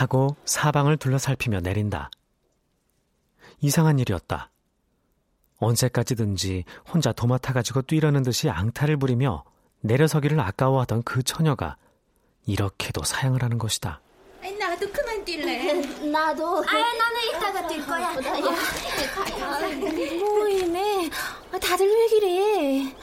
하고 0.00 0.36
사방을 0.44 0.96
둘러살피며 0.96 1.60
내린다. 1.60 2.10
이상한 3.60 3.98
일이었다. 3.98 4.50
언제까지든지 5.58 6.64
혼자 6.90 7.12
도맡아 7.12 7.52
가지고 7.52 7.82
뛰려는 7.82 8.22
듯이 8.22 8.48
앙탈을 8.48 8.96
부리며 8.96 9.44
내려서기를 9.80 10.40
아까워하던 10.40 11.02
그 11.02 11.22
처녀가 11.22 11.76
이렇게도 12.46 13.04
사양을 13.04 13.42
하는 13.42 13.58
것이다. 13.58 14.00
나도 14.58 14.90
그만 14.90 15.22
뛸래. 15.24 16.04
나도. 16.10 16.64
아야, 16.66 16.84
나는 16.94 17.20
이따가 17.28 17.68
뛸 17.68 17.86
거야. 17.86 18.14
뭐이네. 20.18 21.10
다들 21.60 21.86
왜 21.86 22.16
이래? 22.16 22.96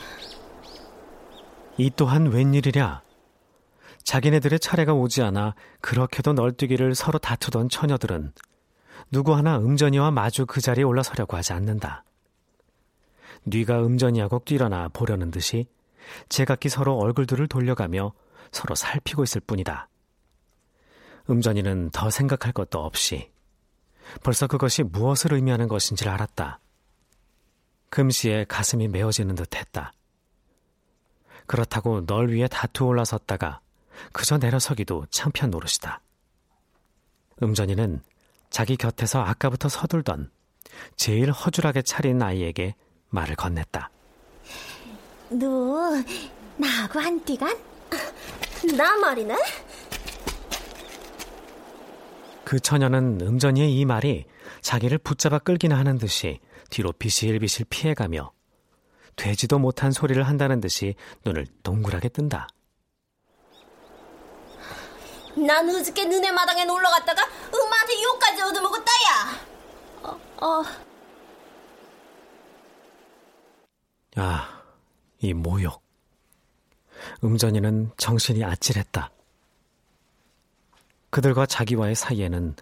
이 1.78 1.91
또한 1.95 2.26
웬일이랴. 2.32 3.07
자기네들의 4.08 4.62
차례가 4.62 4.93
오지 4.93 5.22
않아 5.22 5.53
그렇게도 5.82 6.32
널뛰기를 6.32 6.95
서로 6.95 7.20
다투던 7.20 7.68
처녀들은 7.68 8.32
누구 9.12 9.36
하나 9.36 9.58
음전이와 9.58 10.12
마주 10.12 10.45
그 10.45 10.62
자리에 10.62 10.86
올라서려고 10.86 11.36
하지 11.36 11.51
않는다. 11.51 12.05
뉘가 13.43 13.86
음전이하고 13.86 14.43
뛰려나 14.45 14.88
보려는 14.88 15.30
듯이 15.30 15.68
제각기 16.30 16.70
서로 16.70 16.97
얼굴들을 16.97 17.49
돌려가며 17.49 18.14
서로 18.53 18.76
살피고 18.76 19.24
있을 19.24 19.41
뿐이다. 19.41 19.89
음전이는 21.30 21.89
더 21.89 22.10
생각할 22.10 22.53
것도 22.53 22.80
없이 22.80 23.30
벌써 24.24 24.47
그것이 24.47 24.84
무엇을 24.84 25.34
의미하는 25.34 25.68
것인지를 25.68 26.10
알았다. 26.14 26.62
금시에 27.89 28.45
가슴이 28.47 28.88
메어지는 28.88 29.36
듯 29.36 29.53
했다. 29.58 29.91
그렇다고 31.45 32.05
널 32.05 32.30
위해 32.30 32.47
다투 32.47 32.86
올라섰다가 32.86 33.60
그저 34.12 34.38
내려서기도 34.38 35.06
창피한 35.10 35.50
노릇이다. 35.50 36.02
음전이는 37.41 38.02
자기 38.50 38.78
곁에서 38.78 39.22
아까부터 39.22 39.70
서둘던 39.70 40.32
제일 40.95 41.32
허술하게 41.32 41.82
차린 41.82 42.22
아이에게 42.22 42.76
말을 43.10 43.36
건넸다. 43.36 43.89
너 45.30 45.91
나하고 46.58 47.00
한 47.00 47.24
띠간? 47.24 47.56
나 48.76 48.95
말이네? 48.98 49.38
그 52.43 52.60
처녀는 52.60 53.20
음전이의 53.22 53.74
이 53.78 53.86
말이 53.86 54.26
자기를 54.62 55.00
붙잡아 55.00 55.39
끌기나 55.39 55.78
하는 55.78 55.98
듯이 55.98 56.39
뒤로 56.70 56.91
비실비실 56.93 57.66
피해가며 57.70 58.32
되지도 59.18 59.60
못한 59.60 59.91
소리를 59.91 60.22
한다는 60.24 60.62
듯이 60.62 60.95
눈을 61.26 61.45
동그랗게 61.64 62.10
뜬다. 62.10 62.48
난 65.46 65.70
어저께 65.70 66.06
너네 66.06 66.32
마당에 66.32 66.66
놀러 66.66 66.90
갔다가 66.90 67.24
엄마한테 67.54 68.04
욕까지 68.04 68.42
얻어먹었다, 68.42 68.92
야! 68.92 69.48
어, 70.04 70.46
어. 70.46 70.64
아, 74.16 74.64
이 75.20 75.34
모욕. 75.34 75.84
음전이는 77.24 77.92
정신이 77.98 78.44
아찔했다. 78.44 79.12
그들과 81.12 81.46
자기와의 81.46 81.96
사이에는 81.96 82.56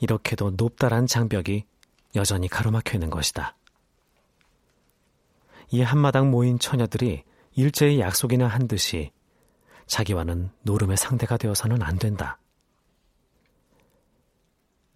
이렇게도 0.00 0.52
높다란 0.56 1.06
장벽이 1.06 1.64
여전히 2.14 2.48
가로막혀 2.48 2.94
있는 2.94 3.10
것이다. 3.10 3.56
이 5.70 5.82
한마당 5.82 6.30
모인 6.30 6.58
처녀들이 6.58 7.24
일제히 7.54 7.98
약속이나 7.98 8.46
한 8.46 8.68
듯이 8.68 9.10
자기와는 9.92 10.48
노름의 10.62 10.96
상대가 10.96 11.36
되어서는 11.36 11.82
안 11.82 11.98
된다. 11.98 12.38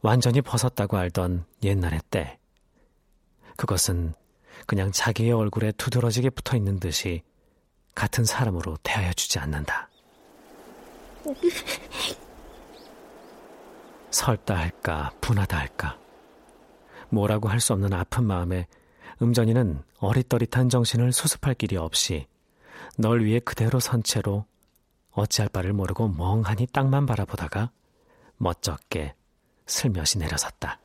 완전히 0.00 0.40
벗었다고 0.40 0.96
알던 0.96 1.44
옛날의 1.62 2.00
때. 2.08 2.38
그것은 3.58 4.14
그냥 4.66 4.90
자기의 4.92 5.32
얼굴에 5.32 5.72
두드러지게 5.72 6.30
붙어 6.30 6.56
있는 6.56 6.80
듯이 6.80 7.22
같은 7.94 8.24
사람으로 8.24 8.78
대하여 8.82 9.12
주지 9.12 9.38
않는다. 9.38 9.90
설다 14.10 14.56
할까, 14.56 15.12
분하다 15.20 15.58
할까. 15.58 15.98
뭐라고 17.10 17.50
할 17.50 17.60
수 17.60 17.74
없는 17.74 17.92
아픈 17.92 18.24
마음에 18.24 18.66
음전이는 19.20 19.82
어릿떠릿한 19.98 20.70
정신을 20.70 21.12
수습할 21.12 21.52
길이 21.52 21.76
없이 21.76 22.26
널 22.96 23.22
위해 23.26 23.40
그대로 23.40 23.78
선 23.78 24.02
채로 24.02 24.46
어찌할 25.16 25.48
바를 25.48 25.72
모르고 25.72 26.08
멍하니 26.08 26.68
땅만 26.72 27.06
바라보다가 27.06 27.70
멋쩍게 28.36 29.14
슬며시 29.66 30.18
내려섰다. 30.18 30.78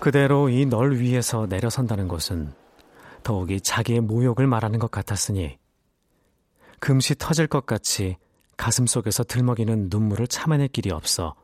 그대로 0.00 0.48
이 0.48 0.64
널 0.66 0.96
위에서 0.98 1.46
내려선다는 1.46 2.08
것은 2.08 2.52
더욱이 3.22 3.60
자기의 3.60 4.00
모욕을 4.00 4.46
말하는 4.46 4.78
것 4.78 4.90
같았으니 4.90 5.58
금시 6.80 7.14
터질 7.16 7.46
것 7.46 7.66
같이 7.66 8.16
가슴 8.56 8.86
속에서 8.86 9.24
들먹이는 9.24 9.88
눈물을 9.90 10.28
참아낼 10.28 10.68
길이 10.68 10.90
없어 10.90 11.34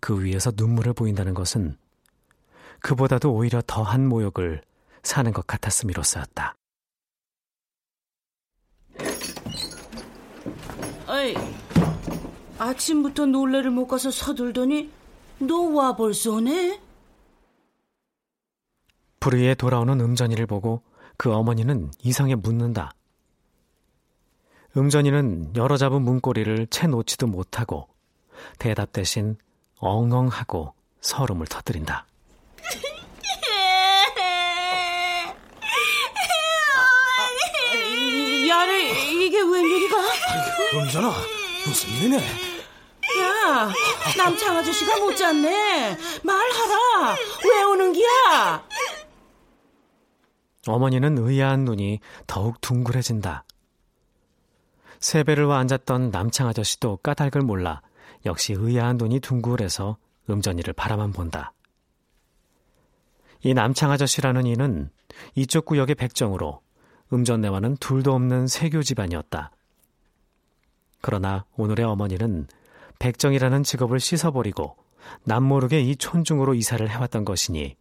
그 0.00 0.22
위에서 0.22 0.52
눈물을 0.54 0.92
보인다는 0.92 1.34
것은 1.34 1.76
그보다도 2.80 3.32
오히려 3.32 3.62
더한 3.66 4.06
모욕을 4.06 4.62
사는 5.02 5.32
것 5.32 5.46
같았음이로써였다. 5.46 6.54
어이, 11.08 11.34
아침부터 12.58 13.26
놀래를 13.26 13.70
못 13.70 13.86
가서 13.86 14.10
서둘더니 14.10 14.90
너 15.40 15.62
와 15.72 15.96
벌써 15.96 16.32
오네? 16.34 16.80
불의에 19.20 19.54
돌아오는 19.54 20.00
음전이를 20.00 20.46
보고 20.46 20.82
그 21.16 21.32
어머니는 21.32 21.90
이상해 22.02 22.34
묻는다. 22.34 22.92
음전이는 24.76 25.54
여러 25.56 25.76
잡은 25.76 26.02
문고리를 26.02 26.66
채 26.68 26.86
놓지도 26.86 27.26
못하고 27.26 27.88
대답 28.58 28.92
대신 28.92 29.36
엉엉하고 29.78 30.72
서름을 31.00 31.46
터뜨린다. 31.46 32.06
야래, 38.62 38.90
이게 39.10 39.40
웬일이가? 39.40 39.96
음전아, 40.74 41.12
무슨 41.66 41.90
일이네? 41.96 42.16
야, 42.16 43.72
남창 44.16 44.56
아저씨가 44.56 45.00
못 45.00 45.16
잤네. 45.16 45.98
말하라. 46.22 47.16
왜 47.44 47.62
오는 47.64 47.92
기야? 47.92 48.64
어머니는 50.68 51.18
의아한 51.18 51.64
눈이 51.64 51.98
더욱 52.28 52.60
둥그레진다. 52.60 53.44
세배를 55.00 55.46
와 55.46 55.58
앉았던 55.58 56.12
남창 56.12 56.46
아저씨도 56.46 56.98
까닭을 56.98 57.40
몰라 57.40 57.82
역시 58.24 58.52
의아한 58.52 58.96
눈이 58.96 59.18
둥글해서 59.18 59.96
음전이를 60.30 60.72
바라만 60.74 61.12
본다. 61.12 61.52
이 63.40 63.54
남창 63.54 63.90
아저씨라는 63.90 64.46
이는 64.46 64.88
이쪽 65.34 65.64
구역의 65.64 65.96
백정으로 65.96 66.61
음전내와는 67.12 67.76
둘도 67.76 68.14
없는 68.14 68.46
세교 68.46 68.82
집안이었다. 68.82 69.50
그러나 71.00 71.44
오늘의 71.56 71.84
어머니는 71.84 72.46
백정이라는 72.98 73.64
직업을 73.64 74.00
씻어버리고 74.00 74.76
남모르게 75.24 75.80
이 75.80 75.96
촌중으로 75.96 76.54
이사를 76.54 76.88
해왔던 76.88 77.24
것이니 77.24 77.76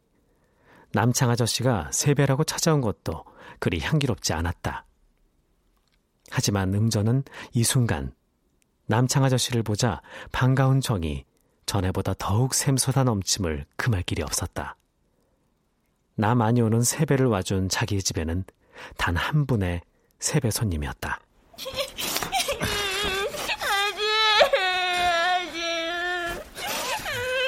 남창 0.93 1.29
아저씨가 1.29 1.89
세배라고 1.91 2.43
찾아온 2.43 2.81
것도 2.81 3.23
그리 3.59 3.79
향기롭지 3.79 4.33
않았다. 4.33 4.85
하지만 6.29 6.73
음전은 6.73 7.23
이 7.53 7.63
순간 7.63 8.13
남창 8.87 9.23
아저씨를 9.23 9.63
보자 9.63 10.01
반가운 10.31 10.81
정이 10.81 11.23
전에보다 11.65 12.15
더욱 12.17 12.53
샘솟아 12.53 13.03
넘침을 13.03 13.65
금할 13.77 14.01
길이 14.03 14.21
없었다. 14.23 14.75
나 16.15 16.35
많이 16.35 16.61
오는 16.61 16.81
세배를 16.81 17.27
와준 17.27 17.69
자기 17.69 18.01
집에는 18.01 18.43
단 18.97 19.15
한 19.15 19.45
분의 19.45 19.81
세배 20.19 20.51
손님이었다. 20.51 21.19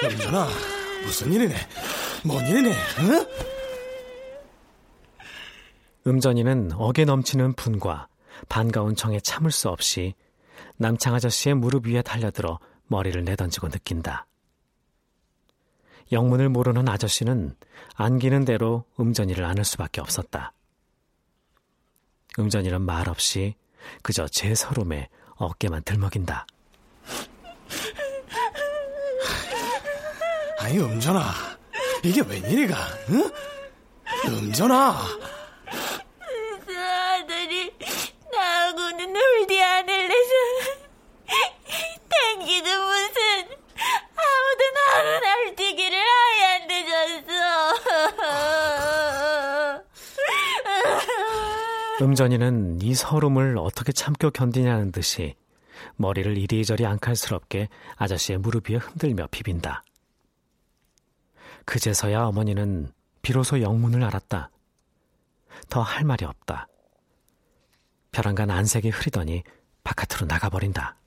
음전아, 0.03 0.47
무슨 1.05 1.31
일이네? 1.31 1.55
뭔 2.25 2.45
일이네? 2.45 2.73
응? 2.99 3.25
음전이는 6.05 6.71
억에 6.73 7.05
넘치는 7.05 7.53
분과 7.53 8.07
반가운 8.49 8.95
정에 8.95 9.19
참을 9.21 9.51
수 9.51 9.69
없이 9.69 10.13
남창 10.77 11.15
아저씨의 11.15 11.55
무릎 11.55 11.87
위에 11.87 12.01
달려들어 12.01 12.59
머리를 12.87 13.23
내던지고 13.23 13.69
느낀다. 13.69 14.25
영문을 16.11 16.49
모르는 16.49 16.89
아저씨는 16.89 17.55
안기는 17.95 18.43
대로 18.45 18.83
음전이를 18.99 19.45
안을 19.45 19.63
수밖에 19.63 20.01
없었다. 20.01 20.51
음전이는 22.39 22.81
말없이 22.81 23.55
그저 24.01 24.27
제 24.27 24.55
서름에 24.55 25.09
어깨만 25.35 25.83
들먹인다. 25.83 26.45
아니, 30.59 30.79
음전아. 30.79 31.33
이게 32.03 32.21
웬일이가, 32.21 32.75
응? 33.09 33.31
음전아. 34.27 34.97
그 36.65 36.77
아들이 36.79 37.73
나하고는 38.31 39.13
놀지 39.13 39.61
않을래서 39.61 40.31
탱기도 42.09 42.69
무슨 42.69 43.21
아무도 44.15 44.63
날뛰기를 44.75 45.32
음전이는 52.03 52.81
이 52.81 52.93
서름을 52.93 53.57
어떻게 53.57 53.93
참고 53.93 54.29
견디냐는 54.29 54.91
듯이 54.91 55.35
머리를 55.95 56.37
이리저리 56.37 56.85
앙칼스럽게 56.85 57.69
아저씨의 57.95 58.39
무릎 58.39 58.69
위에 58.69 58.75
흔들며 58.75 59.27
비빈다. 59.31 59.83
그제서야 61.63 62.23
어머니는 62.25 62.91
비로소 63.21 63.61
영문을 63.61 64.03
알았다. 64.03 64.49
더 65.69 65.81
할 65.81 66.03
말이 66.03 66.25
없다. 66.25 66.67
벼랑간 68.11 68.51
안색이 68.51 68.89
흐리더니 68.89 69.43
바깥으로 69.85 70.25
나가버린다. 70.27 70.97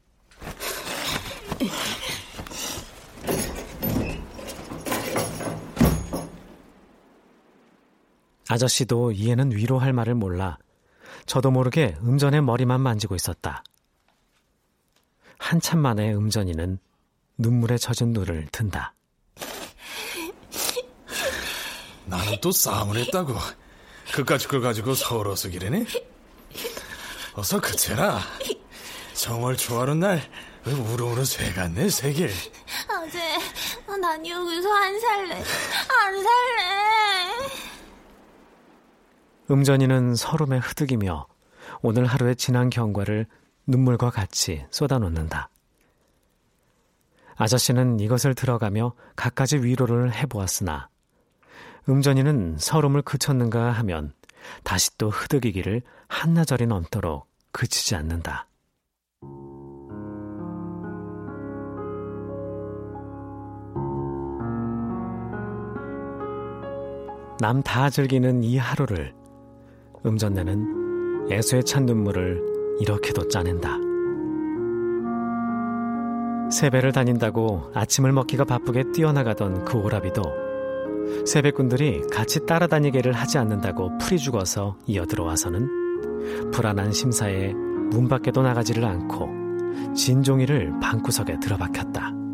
아저씨도 8.49 9.13
이에는 9.13 9.53
위로할 9.53 9.93
말을 9.93 10.15
몰라 10.15 10.57
저도 11.27 11.51
모르게 11.51 11.97
음전의 12.03 12.43
머리만 12.43 12.81
만지고 12.81 13.15
있었다. 13.15 13.63
한참 15.39 15.81
만에 15.81 16.15
음전이는 16.15 16.79
눈물에 17.39 17.77
젖은 17.77 18.13
눈을 18.13 18.49
든다. 18.53 18.95
나는 22.07 22.41
또 22.41 22.53
싸움을 22.53 22.97
했다고. 22.99 23.35
그까짓 24.13 24.49
걸 24.49 24.61
가지고 24.61 24.95
서러서 24.95 25.49
기래니? 25.49 25.85
어서 27.35 27.61
그쳐라. 27.61 28.21
정월 29.15 29.57
초하는 29.57 30.01
날 30.01 30.23
우르르 30.67 31.25
새 31.25 31.53
갔네 31.53 31.89
새길 31.89 32.31
아재 32.89 33.19
난 34.01 34.27
여기서 34.27 34.73
안 34.73 35.01
살래 35.01 35.35
안 35.35 36.23
살래 36.23 37.06
음전이는 39.51 40.15
서름에 40.15 40.59
흐득이며 40.59 41.27
오늘 41.83 42.07
하루의 42.07 42.37
지난 42.37 42.71
경과를 42.71 43.27
눈물과 43.67 44.11
같이 44.11 44.65
쏟아놓는다. 44.71 45.51
아저씨는 47.37 48.01
이것을 48.01 48.35
들어가며 48.35 48.95
갖가지 49.15 49.59
위로를 49.59 50.13
해보았으나 50.13 50.89
음전이는 51.89 52.57
서름을 52.59 53.03
그쳤는가 53.03 53.71
하면 53.73 54.15
다시 54.65 54.97
또 54.99 55.11
흐득이기를 55.11 55.83
한나절이 56.09 56.67
넘도록 56.67 57.29
그치지 57.53 57.95
않는다. 57.95 58.49
남 67.39 67.63
다 67.63 67.91
즐기는 67.91 68.43
이 68.43 68.57
하루를 68.57 69.15
음전내는 70.07 71.29
애수에 71.31 71.63
찬 71.63 71.87
눈물을 71.87 72.43
이렇게도 72.81 73.29
짜낸다. 73.29 73.79
세배를 76.51 76.93
다닌다고 76.93 77.71
아침을 77.75 78.13
먹기가 78.13 78.45
바쁘게 78.45 78.93
뛰어나가던 78.93 79.65
그 79.65 79.79
오라비도 79.79 80.23
세배꾼들이 81.27 82.03
같이 82.13 82.47
따라다니기를 82.47 83.13
하지 83.13 83.39
않는다고 83.39 83.99
풀이 83.99 84.19
죽어서 84.19 84.77
이어 84.87 85.07
들어와서는 85.07 86.51
불안한 86.53 86.93
심사에 86.93 87.53
문 87.53 88.09
밖에도 88.09 88.43
나가지를 88.43 88.85
않고 88.85 89.95
진종이를 89.95 90.79
방구석에 90.81 91.39
들어박혔다. 91.41 92.26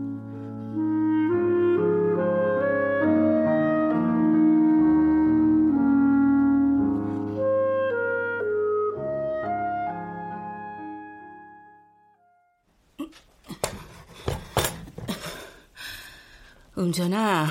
음전아, 16.93 17.49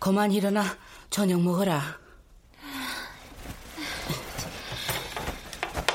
그만 0.00 0.32
일어나 0.32 0.64
저녁 1.10 1.40
먹어라. 1.40 1.80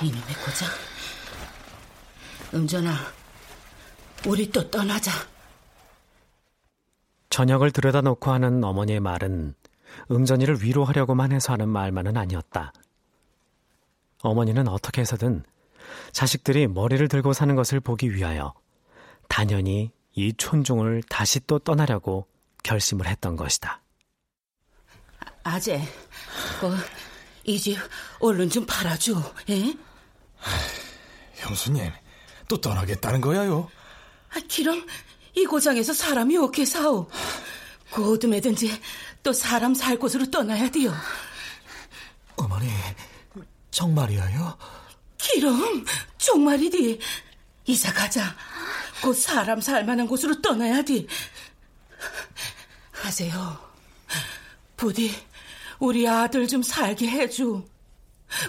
이놈의 0.02 0.24
고장. 0.45 0.70
음전아, 2.54 2.93
우리 4.28 4.50
또 4.50 4.72
떠나자. 4.72 5.12
저녁을 7.30 7.72
들여다 7.72 8.00
놓고 8.00 8.32
하는 8.32 8.64
어머니의 8.64 9.02
말은 9.02 9.54
음전이를 10.10 10.64
위로하려고만 10.64 11.34
해서 11.34 11.52
하는 11.52 11.68
말만은 11.68 12.16
아니었다. 12.16 12.72
어머니는 14.22 14.70
어떻게 14.70 15.02
해서든 15.02 15.43
자식들이 16.14 16.68
머리를 16.68 17.06
들고 17.10 17.34
사는 17.34 17.54
것을 17.58 17.82
보기 17.82 18.16
위하여 18.16 18.54
단연히 19.28 19.91
이 20.14 20.32
촌중을 20.32 21.04
다시 21.10 21.45
또 21.45 21.60
떠나려고 21.60 22.26
결심을 22.68 23.07
했던 23.07 23.38
것이다. 23.38 23.82
아재, 25.43 25.82
그, 26.59 26.76
이집 27.45 27.80
얼른 28.20 28.49
좀 28.49 28.65
팔아줘, 28.65 29.34
예? 29.49 29.74
형수님, 31.36 31.89
또 32.49 32.59
떠나겠다는 32.59 33.22
거야요? 33.22 33.72
아, 34.32 34.41
기럼 34.49 34.86
이 35.34 35.45
고장에서 35.45 35.93
사람이 35.93 36.36
어떻게 36.36 36.65
사오? 36.65 37.09
그 37.89 38.11
어둠에든지 38.11 38.82
또 39.24 39.32
사람 39.32 39.74
살 39.74 39.97
곳으로 39.97 40.30
떠나야 40.30 40.70
돼요. 40.70 40.93
어머니, 42.36 42.70
정말이야요? 43.72 44.57
기럼 45.18 45.86
정말이디. 46.18 46.99
이사 47.65 47.93
가자. 47.93 48.36
곧 49.01 49.13
사람 49.13 49.61
살만한 49.61 50.05
곳으로 50.07 50.41
떠나야 50.41 50.82
돼. 50.82 51.05
하세요. 53.08 53.58
부디 54.76 55.12
우리 55.80 56.08
아들 56.08 56.45
좀 56.47 56.62
살게 56.62 57.08
해줘. 57.08 57.64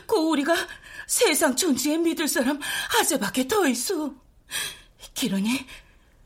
그 0.06 0.16
우리가 0.16 0.54
세상 1.06 1.54
천지에 1.54 1.96
믿을 1.96 2.26
사람 2.26 2.58
아재밖에 3.00 3.46
더 3.46 3.66
있어. 3.68 4.12
기러니 5.14 5.64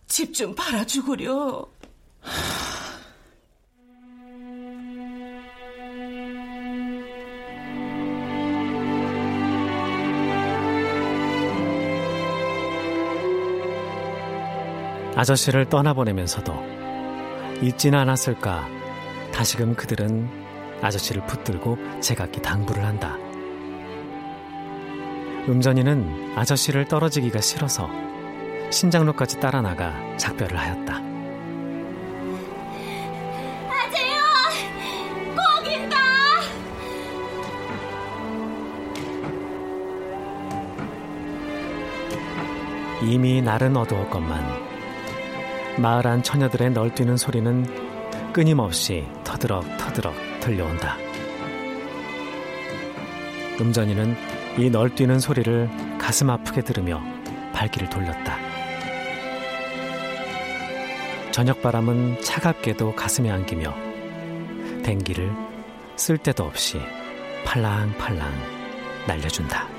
집 0.08 0.32
좀 0.32 0.54
팔아주구려. 0.54 1.70
아저씨를 15.14 15.68
떠나보내면서도 15.68 16.81
잊지는 17.62 17.96
않았을까 18.00 18.66
다시금 19.32 19.76
그들은 19.76 20.28
아저씨를 20.82 21.24
붙들고 21.26 21.78
제각기 22.00 22.42
당부를 22.42 22.84
한다. 22.84 23.16
음전이는 25.48 26.36
아저씨를 26.36 26.86
떨어지기가 26.86 27.40
싫어서 27.40 27.88
신장로까지 28.70 29.38
따라 29.38 29.62
나가 29.62 29.94
작별을 30.16 30.58
하였다. 30.58 31.12
이미 43.02 43.42
날은 43.42 43.76
어두웠건만 43.76 44.71
마을 45.78 46.06
안 46.06 46.22
처녀들의 46.22 46.70
널뛰는 46.70 47.16
소리는 47.16 48.32
끊임없이 48.32 49.06
터드럭 49.24 49.64
터드럭 49.78 50.14
들려온다. 50.40 50.96
음전이는 53.60 54.16
이 54.58 54.70
널뛰는 54.70 55.18
소리를 55.18 55.70
가슴 55.98 56.30
아프게 56.30 56.62
들으며 56.62 57.02
발길을 57.52 57.88
돌렸다. 57.88 58.36
저녁 61.30 61.62
바람은 61.62 62.20
차갑게도 62.20 62.94
가슴에 62.94 63.30
안기며 63.30 63.74
댕기를 64.82 65.32
쓸데도 65.96 66.44
없이 66.44 66.78
팔랑팔랑 67.44 68.30
날려준다. 69.06 69.71